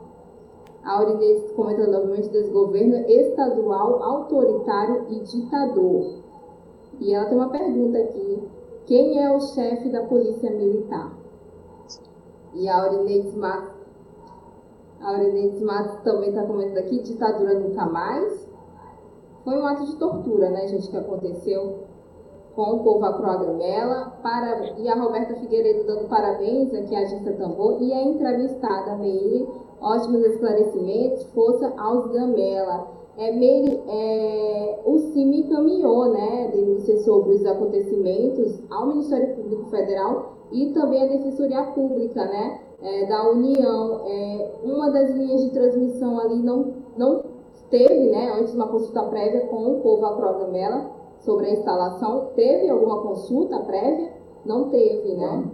[0.84, 6.22] A Aurineide comentando novamente desgoverno estadual, autoritário e ditador.
[7.00, 8.48] E ela tem uma pergunta aqui.
[8.86, 11.12] Quem é o chefe da polícia militar?
[12.54, 13.74] E a Aurineide Matos,
[15.00, 18.48] a Aurineide Matos também está comentando aqui, ditadura nunca mais.
[19.44, 21.84] Foi um ato de tortura, né, gente, que aconteceu
[22.54, 27.80] com o povo Acroagramela, para, e a Roberta Figueiredo dando parabéns aqui à Agência Tambor,
[27.80, 29.48] e a entrevistada Meire,
[29.80, 32.88] ótimos esclarecimentos, força aos Gamela.
[33.16, 40.32] É, Meire, é, o CIMI encaminhou né, denúncias sobre os acontecimentos ao Ministério Público Federal
[40.50, 44.00] e também à Defensoria Pública né, é, da União.
[44.06, 47.22] É, uma das linhas de transmissão ali não, não
[47.70, 52.32] teve, né, antes uma consulta prévia com o povo Acrogamela, sobre a instalação.
[52.34, 54.12] Teve alguma consulta prévia?
[54.44, 55.44] Não teve, né?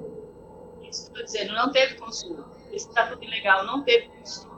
[0.83, 2.45] Isso que estou dizendo, não teve consulta.
[2.73, 4.49] Esse estatuto ilegal não teve consulta.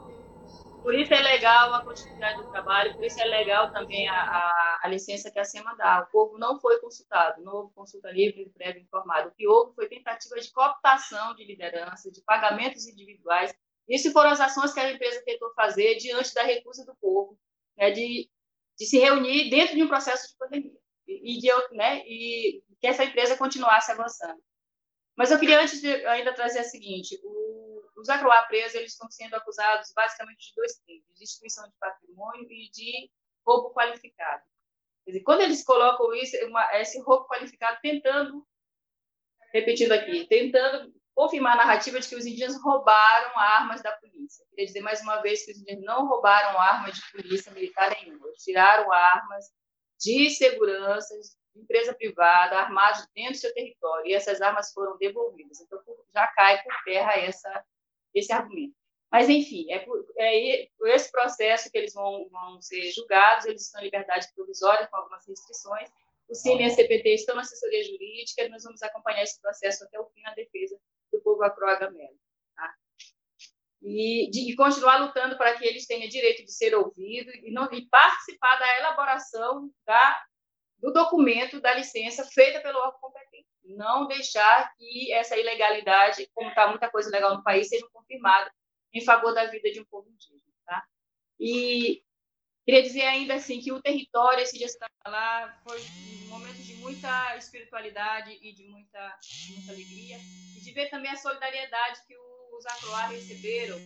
[0.81, 4.79] Por isso é legal a continuidade do trabalho, por isso é legal também a, a,
[4.83, 6.07] a licença que a SEMA dá.
[6.07, 9.27] O povo não foi consultado, não houve consulta livre, prévia informada.
[9.27, 13.53] O que houve foi tentativa de cooptação de liderança, de pagamentos individuais.
[13.87, 17.37] Isso foram as ações que a empresa tentou fazer diante da recusa do povo,
[17.77, 18.27] né, de,
[18.79, 23.03] de se reunir dentro de um processo de pandemia e, de, né, e que essa
[23.03, 24.41] empresa continuasse avançando.
[25.15, 29.35] Mas eu queria antes de, ainda trazer o seguinte: o, os agroapresos eles estão sendo
[29.35, 33.11] acusados basicamente de dois crimes: de destruição de patrimônio e de
[33.45, 34.43] roubo qualificado.
[35.05, 38.45] Quer dizer, quando eles colocam isso, uma, esse roubo qualificado, tentando,
[39.53, 44.45] repetindo aqui, tentando confirmar a narrativa de que os indígenas roubaram armas da polícia.
[44.49, 48.31] Queria dizer mais uma vez que os indígenas não roubaram armas de polícia militar nenhuma,
[48.37, 49.51] tiraram armas
[50.01, 51.15] de segurança,
[51.53, 55.61] de empresa privada, armados dentro do seu território, e essas armas foram devolvidas.
[55.61, 55.79] Então,
[56.13, 57.65] já cai por terra essa,
[58.13, 58.73] esse argumento.
[59.11, 63.63] Mas, enfim, é, por, é por esse processo que eles vão, vão ser julgados, eles
[63.63, 65.89] estão em liberdade provisória, com algumas restrições.
[66.29, 69.99] O CIMI e a CPT estão na assessoria jurídica, nós vamos acompanhar esse processo até
[69.99, 70.79] o fim na defesa
[71.11, 72.20] do povo acroagamelo
[73.81, 77.85] e, de, e continuar lutando para que eles tenham direito de ser ouvidos e, e
[77.89, 80.23] participar da elaboração da,
[80.77, 83.47] do documento da licença feita pelo órgão competente.
[83.63, 88.51] Não deixar que essa ilegalidade, como está muita coisa legal no país, seja confirmada
[88.93, 90.53] em favor da vida de um povo indígena.
[90.65, 90.83] Tá?
[91.39, 92.03] E
[92.65, 96.75] queria dizer ainda assim que o território, esse dia que lá, foi um momento de
[96.75, 100.17] muita espiritualidade e de muita, muita alegria,
[100.57, 103.79] e de ver também a solidariedade que o os Acroá receberam.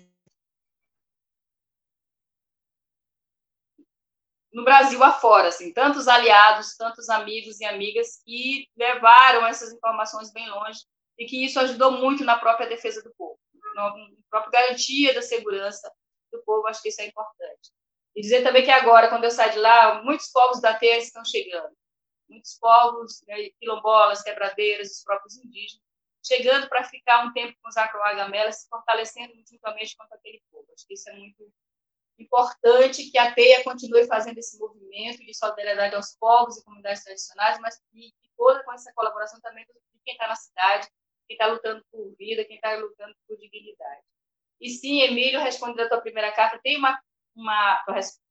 [4.52, 10.50] No Brasil afora, assim, tantos aliados, tantos amigos e amigas que levaram essas informações bem
[10.50, 10.80] longe
[11.18, 13.38] e que isso ajudou muito na própria defesa do povo,
[13.76, 13.94] na
[14.30, 15.92] própria garantia da segurança
[16.32, 17.72] do povo, acho que isso é importante.
[18.16, 21.24] E dizer também que agora, quando eu saio de lá, muitos povos da terra estão
[21.26, 21.76] chegando,
[22.30, 25.85] muitos povos, né, quilombolas, quebradeiras, os próprios indígenas,
[26.26, 30.66] chegando para ficar um tempo com os acroagamelas, se fortalecendo juntamente contra aquele povo.
[30.74, 31.52] Acho que isso é muito
[32.18, 37.60] importante que a TEIA continue fazendo esse movimento de solidariedade aos povos e comunidades tradicionais,
[37.60, 40.88] mas que, que toda com essa colaboração também de quem está na cidade,
[41.28, 44.02] quem está lutando por vida, quem está lutando por dignidade.
[44.60, 47.00] E sim, Emílio, respondendo a tua primeira carta, tem uma,
[47.36, 47.84] uma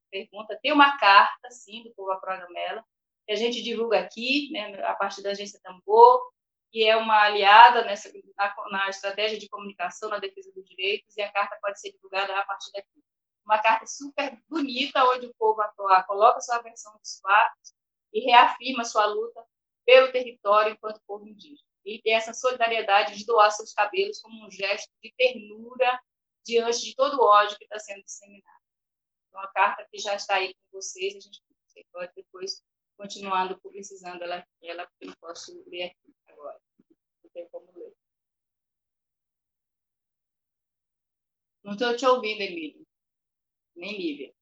[0.09, 2.83] pergunta, tem uma carta, sim, do povo Acrogamela,
[3.25, 6.31] que a gente divulga aqui, né, a partir da agência Tambor,
[6.75, 11.21] que é uma aliada nessa, na, na, estratégia de comunicação na defesa dos direitos, e
[11.21, 13.01] a carta pode ser divulgada a partir daqui.
[13.45, 17.73] Uma carta super bonita, onde o povo atuar coloca sua versão dos fatos
[18.11, 19.41] e reafirma sua luta
[19.85, 21.65] pelo território enquanto povo indígena.
[21.85, 25.97] E tem essa solidariedade de doar seus cabelos como um gesto de ternura
[26.45, 28.59] diante de todo o ódio que está sendo disseminado.
[29.29, 31.41] Então, a carta que já está aí com vocês, a gente
[31.93, 32.61] pode depois,
[32.97, 36.14] continuando publicizando ela, ela eu não posso ler aqui
[37.35, 37.93] tem como ler.
[41.63, 42.87] Não estou te ouvindo, Emílio.
[43.75, 44.33] Nem Lívia.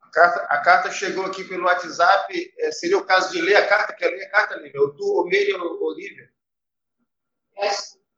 [0.00, 2.54] A carta, a carta chegou aqui pelo WhatsApp.
[2.58, 3.94] É, seria o caso de ler a carta?
[3.94, 4.80] Quer ler a carta, Lívia?
[4.80, 6.30] Ou tu, ou Meire, ou Olivia?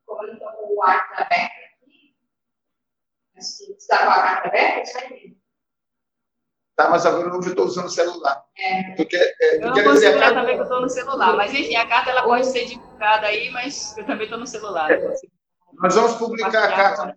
[0.04, 2.16] Como eu estou com o WhatsApp aberto aqui,
[3.36, 5.08] está com a carta aberta, já
[6.76, 8.44] Tá, mas agora eu estou usando o celular.
[8.58, 8.94] É.
[8.96, 10.40] Porque, é, eu não consigo dizer, carta...
[10.40, 11.36] também que eu estou no celular.
[11.36, 14.90] Mas, enfim, a carta ela pode ser divulgada aí, mas eu também estou no celular.
[15.74, 17.06] Nós vamos publicar a carta.
[17.06, 17.14] No,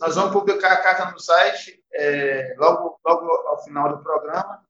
[0.00, 4.62] nós vamos publicar a carta no site é, logo, logo ao final do programa.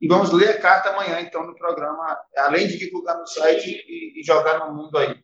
[0.00, 4.20] E vamos ler a carta amanhã, então, no programa, além de divulgar no site e,
[4.20, 5.20] e jogar no mundo aí.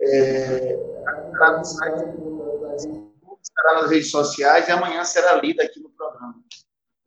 [0.00, 0.76] É,
[1.32, 2.04] estará no site,
[3.42, 6.34] estará nas redes sociais e amanhã será lida aqui no programa.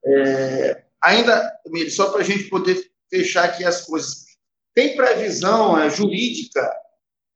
[0.10, 4.26] É, ainda, Miri, só para a gente poder fechar aqui as coisas,
[4.74, 6.72] tem previsão é, jurídica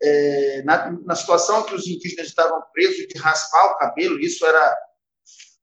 [0.01, 4.77] é, na, na, situação que os indígenas estavam presos de raspar o cabelo, isso era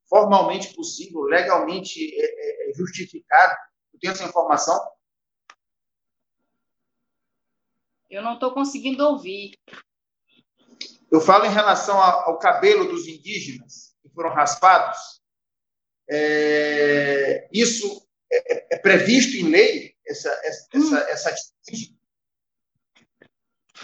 [0.09, 3.57] formalmente possível, legalmente é, é, é justificado?
[3.93, 4.79] Tu tem essa informação?
[8.11, 9.53] Eu não estou conseguindo ouvir.
[11.11, 15.21] Eu falo em relação ao cabelo dos indígenas que foram raspados.
[16.11, 20.97] É, isso é, é, previsto em lei, essa, essa, hum.
[20.97, 21.99] essa, atitude?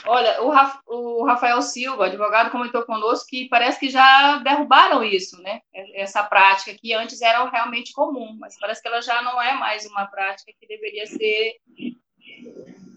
[0.06, 5.60] Olha, o, Rafael Silva, advogado, comentou conosco que parece que já derrubaram isso, né?
[5.94, 9.86] Essa prática que antes era realmente comum, mas parece que ela já não é mais
[9.86, 11.56] uma prática que deveria ser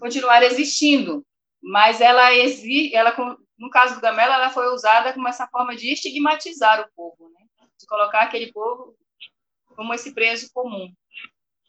[0.00, 1.24] continuar existindo.
[1.62, 3.14] Mas ela existe, ela
[3.58, 7.46] no caso do Gamela, ela foi usada como essa forma de estigmatizar o povo, né?
[7.78, 8.94] De colocar aquele povo
[9.78, 10.92] como esse preso comum.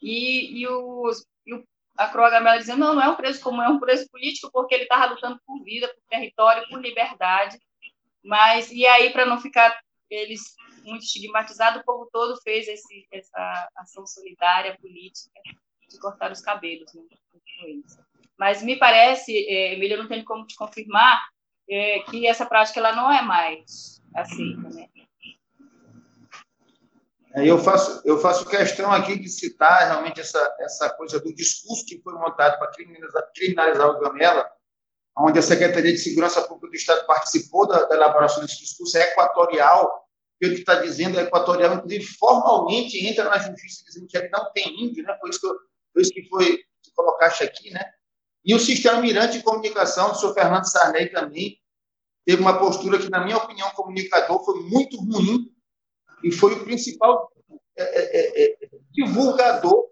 [0.02, 1.24] E, e os
[1.96, 4.74] a Croa Gamela dizendo, não, não é um preso comum, é um preso político porque
[4.74, 7.58] ele estava lutando por vida, por território, por liberdade.
[8.24, 13.68] Mas, e aí, para não ficar eles muito estigmatizados, o povo todo fez esse, essa
[13.76, 15.30] ação solidária, política,
[15.88, 16.92] de cortar os cabelos.
[16.94, 17.02] Né?
[18.38, 21.22] Mas me parece, é, Emília, não tenho como te confirmar,
[21.68, 24.88] é, que essa prática ela não é mais aceita, né?
[27.34, 32.00] Eu faço, eu faço questão aqui de citar realmente essa, essa coisa do discurso que
[32.02, 34.50] foi montado para criminalizar, criminalizar o Gamela,
[35.16, 39.02] onde a Secretaria de Segurança Pública do Estado participou da, da elaboração desse discurso, é
[39.12, 44.28] equatorial, o que está dizendo é equatorial, inclusive formalmente entra na justiça dizendo que ele
[44.30, 45.12] não tem índio, né?
[45.20, 45.54] por, isso que eu,
[45.92, 47.84] por isso que foi que colocaste aqui, né?
[48.42, 51.58] E o sistema mirante de comunicação do senhor Fernando Sarney também
[52.24, 55.52] teve uma postura que, na minha opinião, comunicador, foi muito ruim
[56.22, 57.30] e foi o principal
[57.76, 59.88] é, é, é, é, divulgador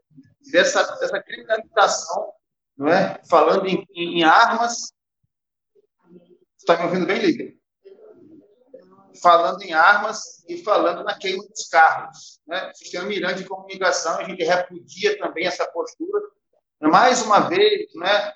[0.52, 2.32] dessa, dessa criminalização,
[2.76, 3.20] não é?
[3.28, 4.92] falando em, em armas.
[6.58, 7.54] Está me ouvindo bem, Lívia?
[9.22, 12.40] Falando em armas e falando na queima dos carros.
[12.46, 12.72] Né?
[12.74, 16.22] Sistema mirante de comunicação, a gente repudia também essa postura.
[16.80, 18.32] Mais uma vez, né?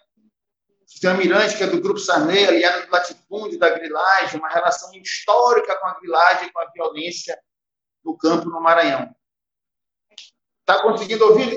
[0.86, 5.76] sistema mirante, que é do Grupo Sarney, aliado do latifúndio, da grilagem, uma relação histórica
[5.76, 7.38] com a grilagem, com a violência
[8.04, 9.14] no campo no Maranhão.
[10.60, 11.52] Está conseguindo ouvir?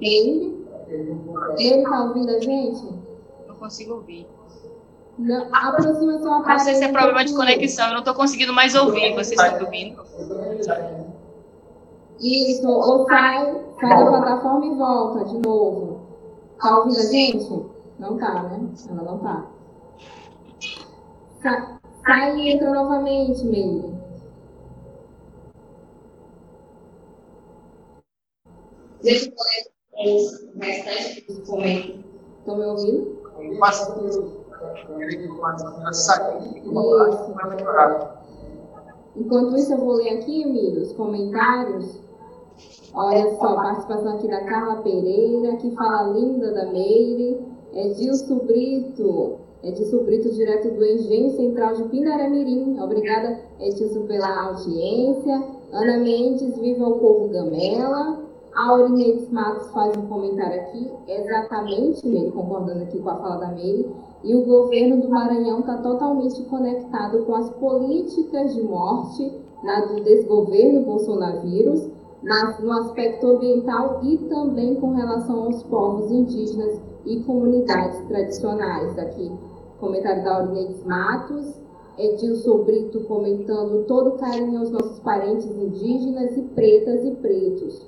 [0.00, 0.66] Ele?
[1.58, 2.84] Ele está ouvindo a gente?
[3.46, 4.26] Não consigo ouvir.
[5.18, 6.58] Não, aproxima seu aparelho.
[6.58, 9.14] Não sei se é problema de conexão, eu não estou conseguindo mais ouvir.
[9.14, 10.04] Vocês estão ouvindo?
[12.20, 16.06] Isso, ou sai, sai da plataforma e volta de novo.
[16.54, 17.75] Está ouvindo a gente?
[17.98, 18.68] Não tá, né?
[18.88, 19.46] Ela não tá.
[21.42, 23.94] Sa sai e entra novamente, Meire.
[29.02, 32.04] Deixa eu ler o restante dos comentários.
[32.38, 33.16] Estão me ouvindo?
[39.16, 42.00] Enquanto isso, eu vou ler aqui, Emílio, os comentários.
[42.94, 47.55] Olha só, a participação aqui da Carla Pereira, que fala linda da Meire.
[47.76, 52.80] Edilson Brito, Edilson Brito, direto do Engenho Central de Pindaramirim.
[52.80, 55.44] Obrigada, Edilson, pela audiência.
[55.70, 58.24] Ana Mendes, viva o povo Gamela.
[58.54, 63.86] Aurinedes Matos faz um comentário aqui, exatamente, Meire, concordando aqui com a fala da Meire.
[64.24, 69.30] E o governo do Maranhão está totalmente conectado com as políticas de morte
[69.62, 71.90] na do desgoverno bolsonavírus,
[72.60, 78.98] no aspecto ambiental e também com relação aos povos indígenas e comunidades tradicionais.
[78.98, 79.30] Aqui,
[79.78, 81.54] comentário da Aurinedes Matos,
[81.98, 87.86] Edilson Brito comentando todo carinho aos nossos parentes indígenas e pretas e pretos.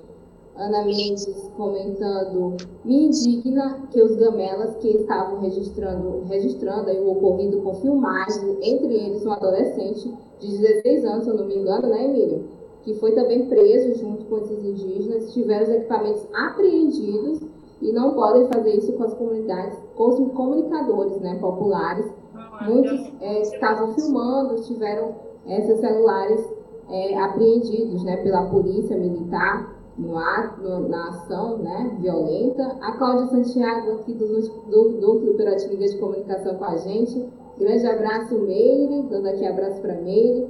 [0.57, 7.75] Ana Mendes comentando, me indigna que os gamelas que estavam registrando, registrando o ocorrido com
[7.75, 12.45] filmagem, entre eles um adolescente de 16 anos, se eu não me engano, né, Emílio?
[12.83, 17.41] Que foi também preso junto com esses indígenas, tiveram os equipamentos apreendidos
[17.81, 22.07] e não podem fazer isso com as comunidades, com os comunicadores né, populares.
[22.63, 25.15] Muitos é, estavam filmando, tiveram
[25.47, 26.45] esses celulares
[26.91, 32.77] é, apreendidos né, pela polícia militar no ato, no, na ação né, violenta.
[32.81, 34.27] A Cláudia Santiago, aqui do,
[34.71, 37.29] do, Operativo de Comunicação com a gente.
[37.59, 40.47] Grande abraço, Meire, dando aqui abraço para Meire.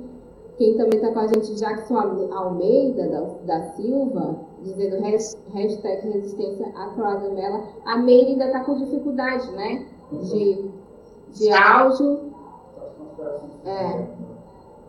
[0.59, 1.97] Quem também está com a gente, Jackson
[2.33, 7.63] Almeida, da, da Silva, dizendo hashtag resistência à Croagamela.
[7.85, 9.87] A Meire ainda está com dificuldade, né?
[10.11, 10.69] De,
[11.31, 12.33] de áudio.
[13.65, 14.07] É.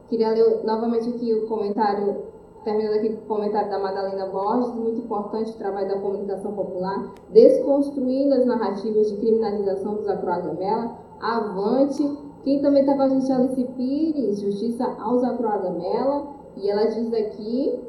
[0.08, 2.24] Queria ler novamente aqui o comentário,
[2.64, 7.14] terminando aqui com o comentário da Madalena Borges, muito importante o trabalho da comunicação popular,
[7.30, 12.02] desconstruindo as narrativas de criminalização dos acroagamela, avante
[12.50, 16.30] quem também está com a gente é Alice Pires, Justiça aos Acroagamela.
[16.58, 17.80] E ela diz aqui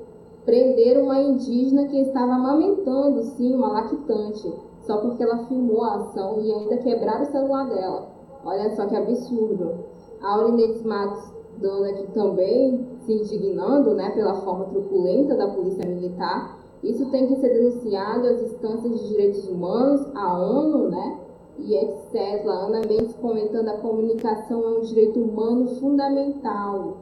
[0.44, 6.40] prenderam uma indígena que estava amamentando, sim, uma lactante, só porque ela filmou a ação
[6.40, 8.08] e ainda quebraram o celular dela.
[8.44, 9.84] Olha só que absurdo.
[10.20, 16.58] A Aurinetes Matos dando aqui também se indignando né, pela forma truculenta da polícia militar.
[16.82, 21.18] Isso tem que ser denunciado às instâncias de direitos humanos, à ONU, né?
[21.62, 22.46] E etc.
[22.46, 26.98] A Ana Mendes comentando a comunicação é um direito humano fundamental.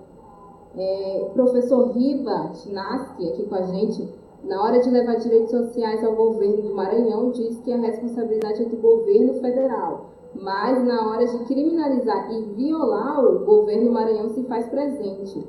[0.77, 4.09] É, professor Riva Chinaski, aqui com a gente,
[4.45, 8.67] na hora de levar direitos sociais ao governo do Maranhão, diz que a responsabilidade é
[8.67, 10.11] do governo federal.
[10.35, 15.45] Mas na hora de criminalizar e violar, o governo Maranhão se faz presente.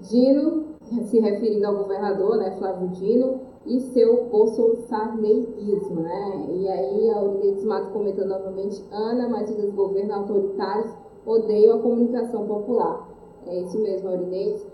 [0.00, 0.64] Dino,
[1.04, 6.46] se referindo ao governador, né, Flávio Dino, e seu bolsonarismo, né?
[6.50, 10.90] E aí a Aurinetes Mato comentando novamente, Ana, mas os governos autoritários
[11.24, 13.08] odeiam a comunicação popular.
[13.46, 14.66] É isso mesmo, Aurinetes.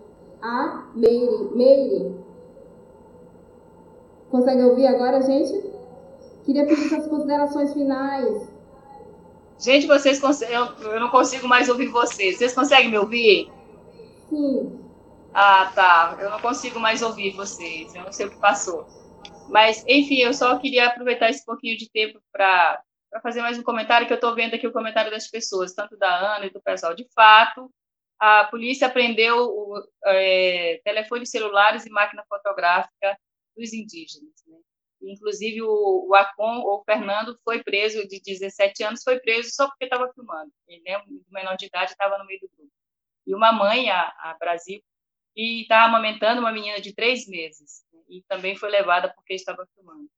[0.42, 2.14] A Meire, Meire,
[4.30, 5.70] consegue ouvir agora, gente?
[6.44, 8.50] Queria pedir suas considerações finais.
[9.58, 12.38] Gente, vocês eu, eu não consigo mais ouvir vocês.
[12.38, 13.52] Vocês conseguem me ouvir?
[14.30, 14.80] Sim.
[15.32, 16.16] Ah, tá.
[16.20, 17.94] Eu não consigo mais ouvir vocês.
[17.94, 18.86] Eu não sei o que passou.
[19.48, 22.82] Mas, enfim, eu só queria aproveitar esse pouquinho de tempo para
[23.22, 26.36] fazer mais um comentário, que eu estou vendo aqui o comentário das pessoas, tanto da
[26.36, 26.94] Ana e do pessoal.
[26.94, 27.70] De fato,
[28.18, 33.18] a polícia apreendeu o, é, telefones celulares e máquina fotográfica
[33.56, 34.34] dos indígenas.
[34.46, 34.58] Né?
[35.02, 39.84] Inclusive, o, o Acon, o Fernando, foi preso, de 17 anos, foi preso só porque
[39.84, 40.52] estava filmando.
[40.68, 42.70] Ele, né, menor de idade, estava no meio do grupo.
[43.26, 44.80] E uma mãe, a, a Brasil,
[45.36, 47.84] e estava amamentando uma menina de três meses.
[47.92, 50.08] Né, e também foi levada porque estava filmando.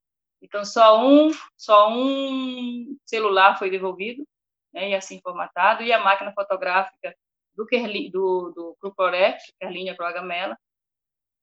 [0.41, 4.27] Então, só um, só um celular foi devolvido,
[4.73, 7.15] né, e assim formatado, e a máquina fotográfica
[7.55, 10.59] do, Kerli, do, do Cruporé, Kerlinha Progamela,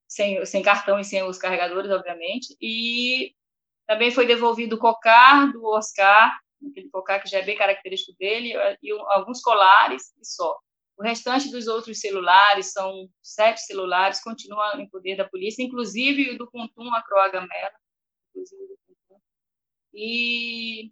[0.07, 3.33] sem, sem cartão e sem os carregadores, obviamente, e
[3.87, 6.37] também foi devolvido o cocar do Oscar,
[6.69, 8.53] aquele cocar que já é bem característico dele,
[8.83, 10.57] e alguns colares e só.
[10.99, 16.37] O restante dos outros celulares, são sete celulares, continuam em poder da polícia, inclusive o
[16.37, 17.71] do Contum Acroagamela,
[19.93, 20.91] e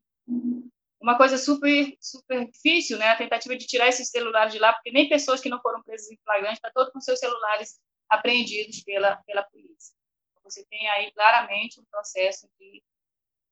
[0.97, 3.09] uma coisa super, super difícil, né?
[3.09, 6.09] A tentativa de tirar esses celulares de lá, porque nem pessoas que não foram presas
[6.09, 7.77] em flagrante, está todo com seus celulares
[8.09, 9.93] apreendidos pela, pela polícia.
[10.31, 12.81] Então, você tem aí claramente um processo de,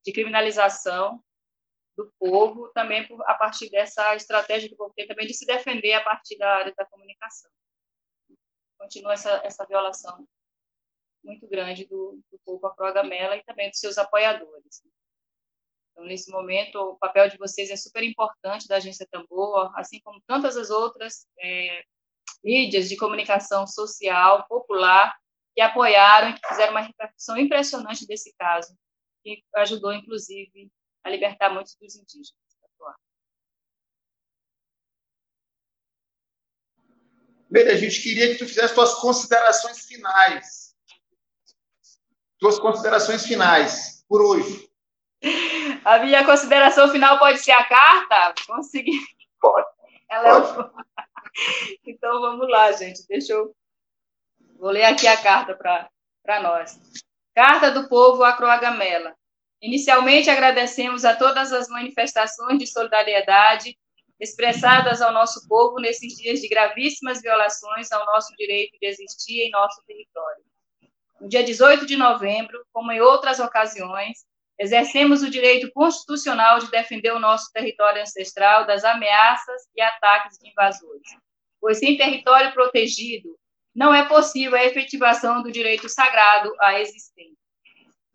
[0.05, 1.21] de criminalização
[1.95, 5.45] do povo, também por, a partir dessa estratégia que o povo tem também de se
[5.45, 7.49] defender a partir da área da comunicação.
[8.77, 10.27] Continua essa, essa violação
[11.23, 14.83] muito grande do, do povo afro-gamela e também dos seus apoiadores.
[15.91, 20.21] Então, nesse momento, o papel de vocês é super importante da Agência Tambor, assim como
[20.27, 21.83] tantas as outras é,
[22.43, 25.17] mídias de comunicação social, popular,
[25.55, 28.77] que apoiaram e que fizeram uma repercussão impressionante desse caso,
[29.23, 30.69] que ajudou, inclusive,
[31.05, 32.33] a libertar muitos dos indígenas.
[37.47, 40.75] Meire, a gente queria que tu fizesse suas considerações finais.
[42.39, 44.67] Suas considerações finais, por hoje.
[45.85, 48.33] A minha consideração final pode ser a carta?
[48.47, 48.99] Consegui.
[49.39, 49.67] Pode.
[50.09, 50.69] Ela pode.
[50.69, 53.05] é então vamos lá, gente.
[53.07, 53.55] Deixa eu.
[54.57, 56.79] Vou ler aqui a carta para nós.
[57.35, 59.15] Carta do povo a Croagamela.
[59.66, 63.78] Inicialmente agradecemos a todas as manifestações de solidariedade
[64.20, 69.51] expressadas ao nosso povo nesses dias de gravíssimas violações ao nosso direito de existir em
[69.51, 70.43] nosso território.
[71.20, 74.20] No dia 18 de novembro, como em outras ocasiões,
[74.59, 80.49] exercemos o direito constitucional de defender o nosso território ancestral das ameaças e ataques de
[80.49, 81.09] invasores
[81.66, 83.36] pois sem território protegido
[83.74, 87.44] não é possível a efetivação do direito sagrado à existência.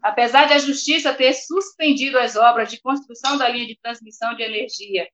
[0.03, 4.43] Apesar de a Justiça ter suspendido as obras de construção da linha de transmissão de
[4.43, 5.07] energia,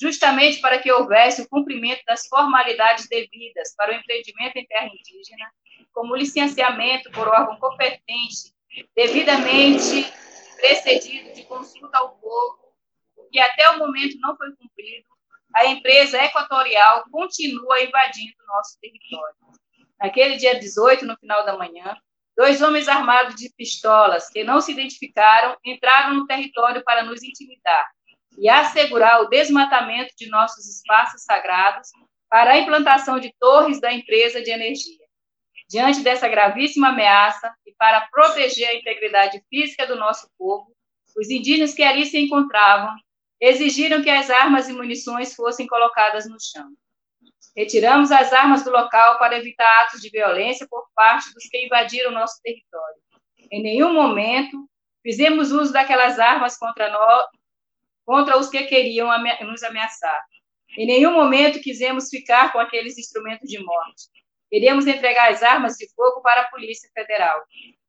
[0.00, 5.50] justamente para que houvesse o cumprimento das formalidades devidas para o empreendimento em terra indígena,
[5.92, 8.52] como licenciamento por órgão competente,
[8.96, 10.10] devidamente
[10.56, 12.72] precedido de consulta ao povo,
[13.16, 15.06] o que até o momento não foi cumprido,
[15.54, 19.36] a empresa equatorial continua invadindo nosso território.
[20.00, 21.96] Naquele dia 18, no final da manhã,
[22.36, 27.86] dois homens armados de pistolas, que não se identificaram, entraram no território para nos intimidar
[28.38, 31.88] e assegurar o desmatamento de nossos espaços sagrados
[32.30, 35.02] para a implantação de torres da empresa de energia.
[35.68, 40.74] Diante dessa gravíssima ameaça e para proteger a integridade física do nosso povo,
[41.16, 42.94] os indígenas que ali se encontravam
[43.40, 46.70] exigiram que as armas e munições fossem colocadas no chão.
[47.56, 52.10] Retiramos as armas do local para evitar atos de violência por parte dos que invadiram
[52.10, 52.96] nosso território.
[53.50, 54.68] Em nenhum momento
[55.02, 57.26] fizemos uso daquelas armas contra nós,
[58.06, 59.08] contra os que queriam
[59.42, 60.24] nos ameaçar.
[60.78, 64.08] Em nenhum momento quisemos ficar com aqueles instrumentos de morte.
[64.50, 67.42] Queríamos entregar as armas de fogo para a Polícia Federal,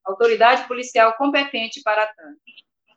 [0.04, 2.40] autoridade policial competente para tanto.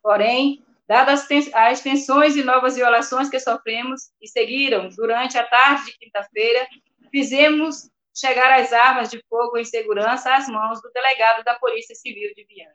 [0.01, 5.97] Porém, dadas as tensões e novas violações que sofremos e seguiram durante a tarde de
[5.97, 6.67] quinta-feira,
[7.11, 12.33] fizemos chegar as armas de fogo em segurança às mãos do delegado da Polícia Civil
[12.35, 12.73] de Viana.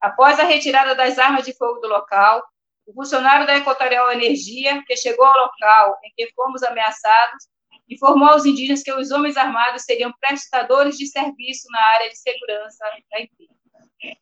[0.00, 2.42] Após a retirada das armas de fogo do local,
[2.86, 7.48] o funcionário da Equatorial Energia, que chegou ao local em que fomos ameaçados,
[7.88, 12.84] informou aos indígenas que os homens armados seriam prestadores de serviço na área de segurança
[13.10, 13.59] da empresa.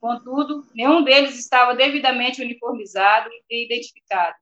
[0.01, 4.35] Contudo, nenhum deles estava devidamente uniformizado e identificado,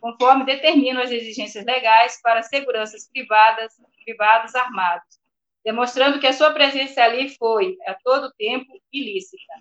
[0.00, 3.72] conforme determinam as exigências legais para seguranças privadas,
[4.04, 5.18] privados armados,
[5.64, 9.54] demonstrando que a sua presença ali foi, a todo tempo, ilícita.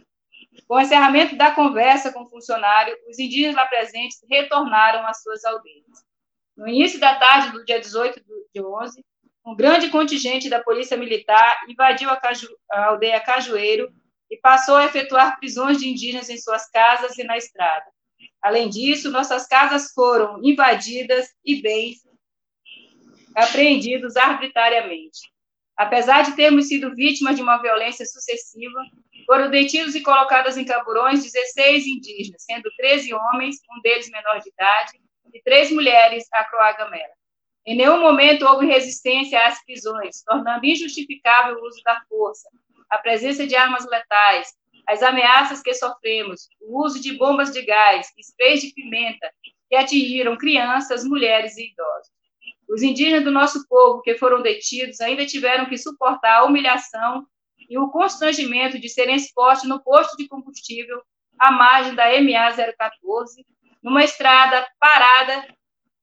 [0.68, 5.46] Com o encerramento da conversa com o funcionário, os indígenas lá presentes retornaram às suas
[5.46, 5.86] aldeias.
[6.58, 8.22] No início da tarde do dia 18
[8.54, 9.06] de 11,
[9.46, 13.92] um grande contingente da Polícia Militar invadiu a, Caju, a aldeia Cajueiro
[14.32, 17.86] e passou a efetuar prisões de indígenas em suas casas e na estrada.
[18.42, 22.00] Além disso, nossas casas foram invadidas e bens
[23.36, 25.20] apreendidos arbitrariamente.
[25.78, 28.80] Apesar de termos sido vítimas de uma violência sucessiva,
[29.26, 34.50] foram detidos e colocados em caburões 16 indígenas, sendo 13 homens, um deles menor de
[34.50, 35.00] idade,
[35.34, 37.14] e três mulheres acroagamela.
[37.66, 42.50] Em nenhum momento houve resistência às prisões, tornando injustificável o uso da força,
[42.92, 44.54] a presença de armas letais,
[44.88, 49.32] as ameaças que sofremos, o uso de bombas de gás, sprays de pimenta,
[49.70, 52.12] que atingiram crianças, mulheres e idosos.
[52.70, 57.26] Os indígenas do nosso povo que foram detidos ainda tiveram que suportar a humilhação
[57.70, 61.02] e o constrangimento de serem expostos no posto de combustível
[61.40, 63.46] à margem da MA 014,
[63.82, 65.48] numa estrada parada,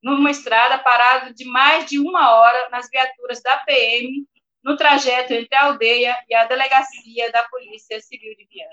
[0.02, 4.26] numa estrada parada de mais de uma hora nas viaturas da PM,
[4.68, 8.70] no trajeto entre a aldeia e a delegacia da Polícia Civil de Viana.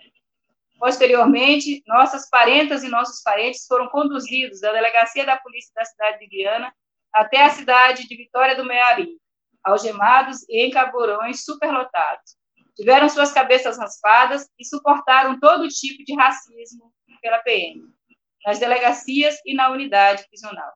[0.77, 6.27] Posteriormente, nossas parentas e nossos parentes foram conduzidos da delegacia da Polícia da cidade de
[6.27, 6.75] Viana
[7.13, 9.17] até a cidade de Vitória do Mearim,
[9.63, 12.35] algemados e em caborões superlotados.
[12.75, 16.91] Tiveram suas cabeças raspadas e suportaram todo tipo de racismo
[17.21, 17.83] pela PM,
[18.45, 20.73] nas delegacias e na unidade prisional.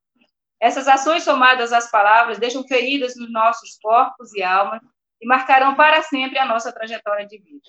[0.61, 4.81] Essas ações somadas às palavras deixam feridas nos nossos corpos e almas
[5.21, 7.61] e marcarão para sempre a nossa trajetória de vida.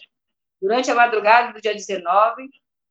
[0.61, 2.48] Durante a madrugada do dia 19,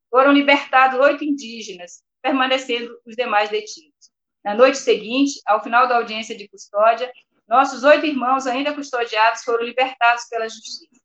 [0.09, 4.09] foram libertados oito indígenas, permanecendo os demais detidos.
[4.43, 7.11] Na noite seguinte, ao final da audiência de custódia,
[7.47, 11.01] nossos oito irmãos, ainda custodiados, foram libertados pela justiça.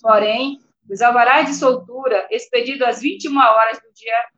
[0.00, 4.28] Porém, os alvarás de soltura, expedidos às 21 horas do dia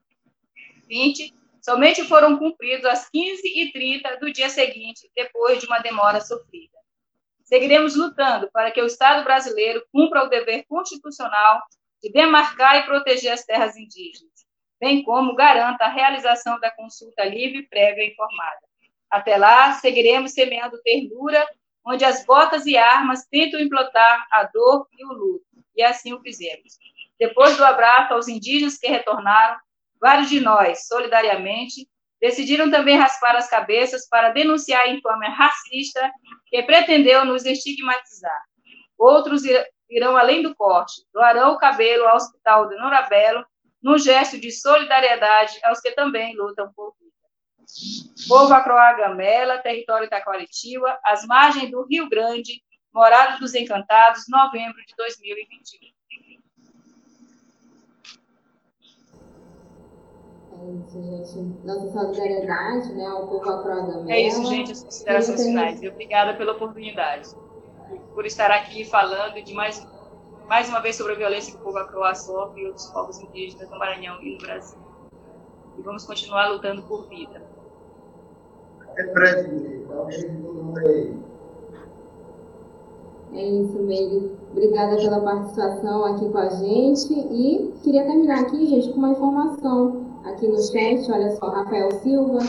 [0.88, 6.82] 20, somente foram cumpridos às 15h30 do dia seguinte, depois de uma demora sofrida.
[7.53, 11.61] Seguiremos lutando para que o Estado brasileiro cumpra o dever constitucional
[12.03, 14.32] de demarcar e proteger as terras indígenas
[14.82, 18.59] bem como garanta a realização da consulta livre, prévia e informada.
[19.09, 21.46] Até lá, seguiremos semeando ternura,
[21.86, 25.46] onde as botas e armas tentam implantar a dor e o luto,
[25.76, 26.78] e assim o fizemos.
[27.16, 29.57] Depois do abraço aos indígenas que retornaram,
[30.00, 31.88] vários de nós, solidariamente,
[32.22, 36.08] decidiram também raspar as cabeças para denunciar a infâmia racista
[36.46, 38.40] que pretendeu nos estigmatizar.
[38.96, 39.42] Outros
[39.90, 43.44] irão além do corte, doarão o cabelo ao Hospital de Norabelo
[43.82, 47.10] num gesto de solidariedade aos que também lutam por vida.
[48.28, 52.62] Povo Acroagamela, território Itaquaritiba, às margens do Rio Grande,
[52.94, 56.01] Morada dos Encantados, novembro de 2021.
[60.62, 61.56] É isso, gente.
[61.64, 64.12] Nossa solidariedade né, ao povo Acroagamela.
[64.12, 65.82] É isso, gente, as considerações finais.
[65.82, 67.30] E obrigada pela oportunidade,
[68.14, 69.84] por estar aqui falando de mais
[70.48, 73.70] mais uma vez sobre a violência que o povo acroa sofre e outros povos indígenas
[73.70, 74.78] no Maranhão e no Brasil.
[75.78, 77.42] E vamos continuar lutando por vida.
[78.96, 79.02] É
[80.78, 81.16] aí.
[83.32, 84.30] É isso, Meire.
[84.50, 87.14] Obrigada pela participação aqui com a gente.
[87.14, 91.10] E queria terminar aqui, gente, com uma informação aqui no chat.
[91.10, 92.40] Olha só, Rafael Silva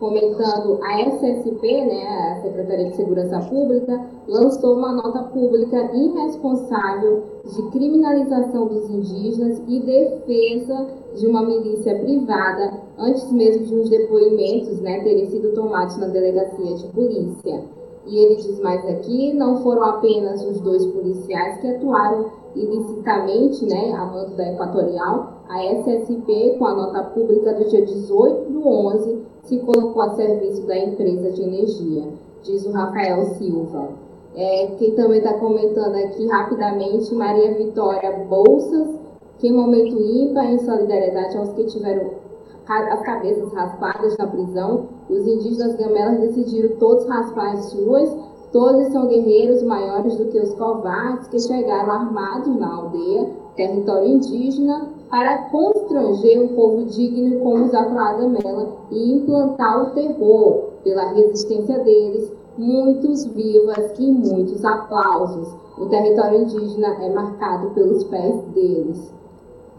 [0.00, 7.62] comentando, a SSP, né, a Secretaria de Segurança Pública, lançou uma nota pública irresponsável de
[7.70, 15.00] criminalização dos indígenas e defesa de uma milícia privada, antes mesmo de os depoimentos né,
[15.04, 17.62] terem sido tomados na delegacia de polícia.
[18.06, 23.92] E ele diz mais aqui, não foram apenas os dois policiais que atuaram ilicitamente, né,
[23.92, 29.18] a mando da Equatorial, a SSP, com a nota pública do dia 18 do 11,
[29.42, 32.04] se colocou a serviço da empresa de energia,
[32.42, 33.88] diz o Rafael Silva.
[34.36, 39.00] É, quem também está comentando aqui rapidamente, Maria Vitória Bolsas,
[39.38, 42.20] que momento ímpar em solidariedade aos que tiveram
[42.68, 48.16] as cabeças raspadas na prisão, os indígenas gamelas decidiram todos raspar as suas,
[48.52, 54.88] todos são guerreiros maiores do que os covardes que chegaram armados na aldeia, território indígena,
[55.08, 61.78] para constranger um povo digno como os Afroá Gamela e implantar o terror pela resistência
[61.80, 65.54] deles, muitos vivas e muitos aplausos.
[65.78, 69.12] O território indígena é marcado pelos pés deles.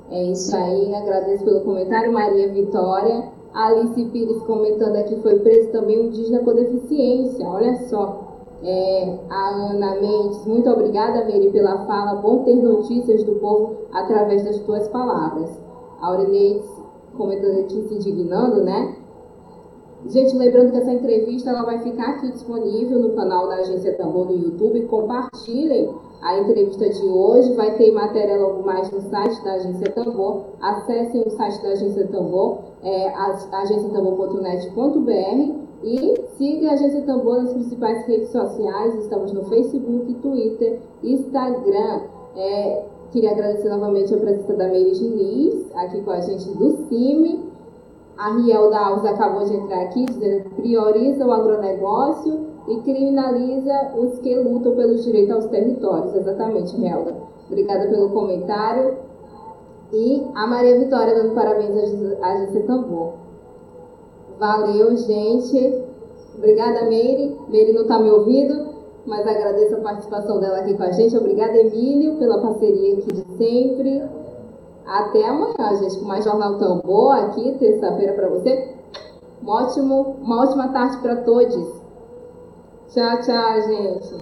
[0.09, 3.29] É isso aí, agradeço pelo comentário, Maria Vitória.
[3.53, 8.30] Alice Pires comentando aqui, foi preso também um indígena com deficiência, olha só.
[8.63, 12.21] É, a Ana Mendes, muito obrigada, Mary, pela fala.
[12.21, 15.49] Bom ter notícias do povo através das tuas palavras.
[15.99, 16.63] A Aurineide
[17.17, 18.95] comentando aqui, se indignando, né?
[20.07, 24.25] Gente, lembrando que essa entrevista ela vai ficar aqui disponível no canal da Agência Tambor
[24.25, 24.87] no YouTube.
[24.87, 27.53] Compartilhem a entrevista de hoje.
[27.53, 30.45] Vai ter matéria logo mais no site da Agência Tambor.
[30.59, 33.13] Acessem o site da Agência Tambor, é,
[35.83, 38.95] e siga a Agência Tambor nas principais redes sociais.
[38.95, 42.01] Estamos no Facebook, Twitter, Instagram.
[42.35, 47.51] É, queria agradecer novamente a presença da Meire Diniz, aqui com a gente do CIMI.
[48.17, 54.19] A Rielda Alves acabou de entrar aqui dizendo que prioriza o agronegócio e criminaliza os
[54.19, 56.15] que lutam pelos direitos aos territórios.
[56.15, 57.15] Exatamente, Rielda.
[57.49, 58.97] Obrigada pelo comentário.
[59.91, 61.71] E a Maria Vitória dando parabéns
[62.21, 63.13] à Agência Tambor.
[64.41, 65.83] Valeu, gente.
[66.35, 67.37] Obrigada, Meire.
[67.47, 68.73] Meire não está me ouvindo,
[69.05, 71.15] mas agradeço a participação dela aqui com a gente.
[71.15, 74.01] Obrigada, Emílio, pela parceria aqui de sempre.
[74.83, 78.73] Até amanhã, gente, com mais Jornal Tambor aqui, terça-feira para você.
[79.43, 81.67] Um ótimo, uma ótima tarde para todos.
[82.89, 84.15] Tchau, tchau, gente.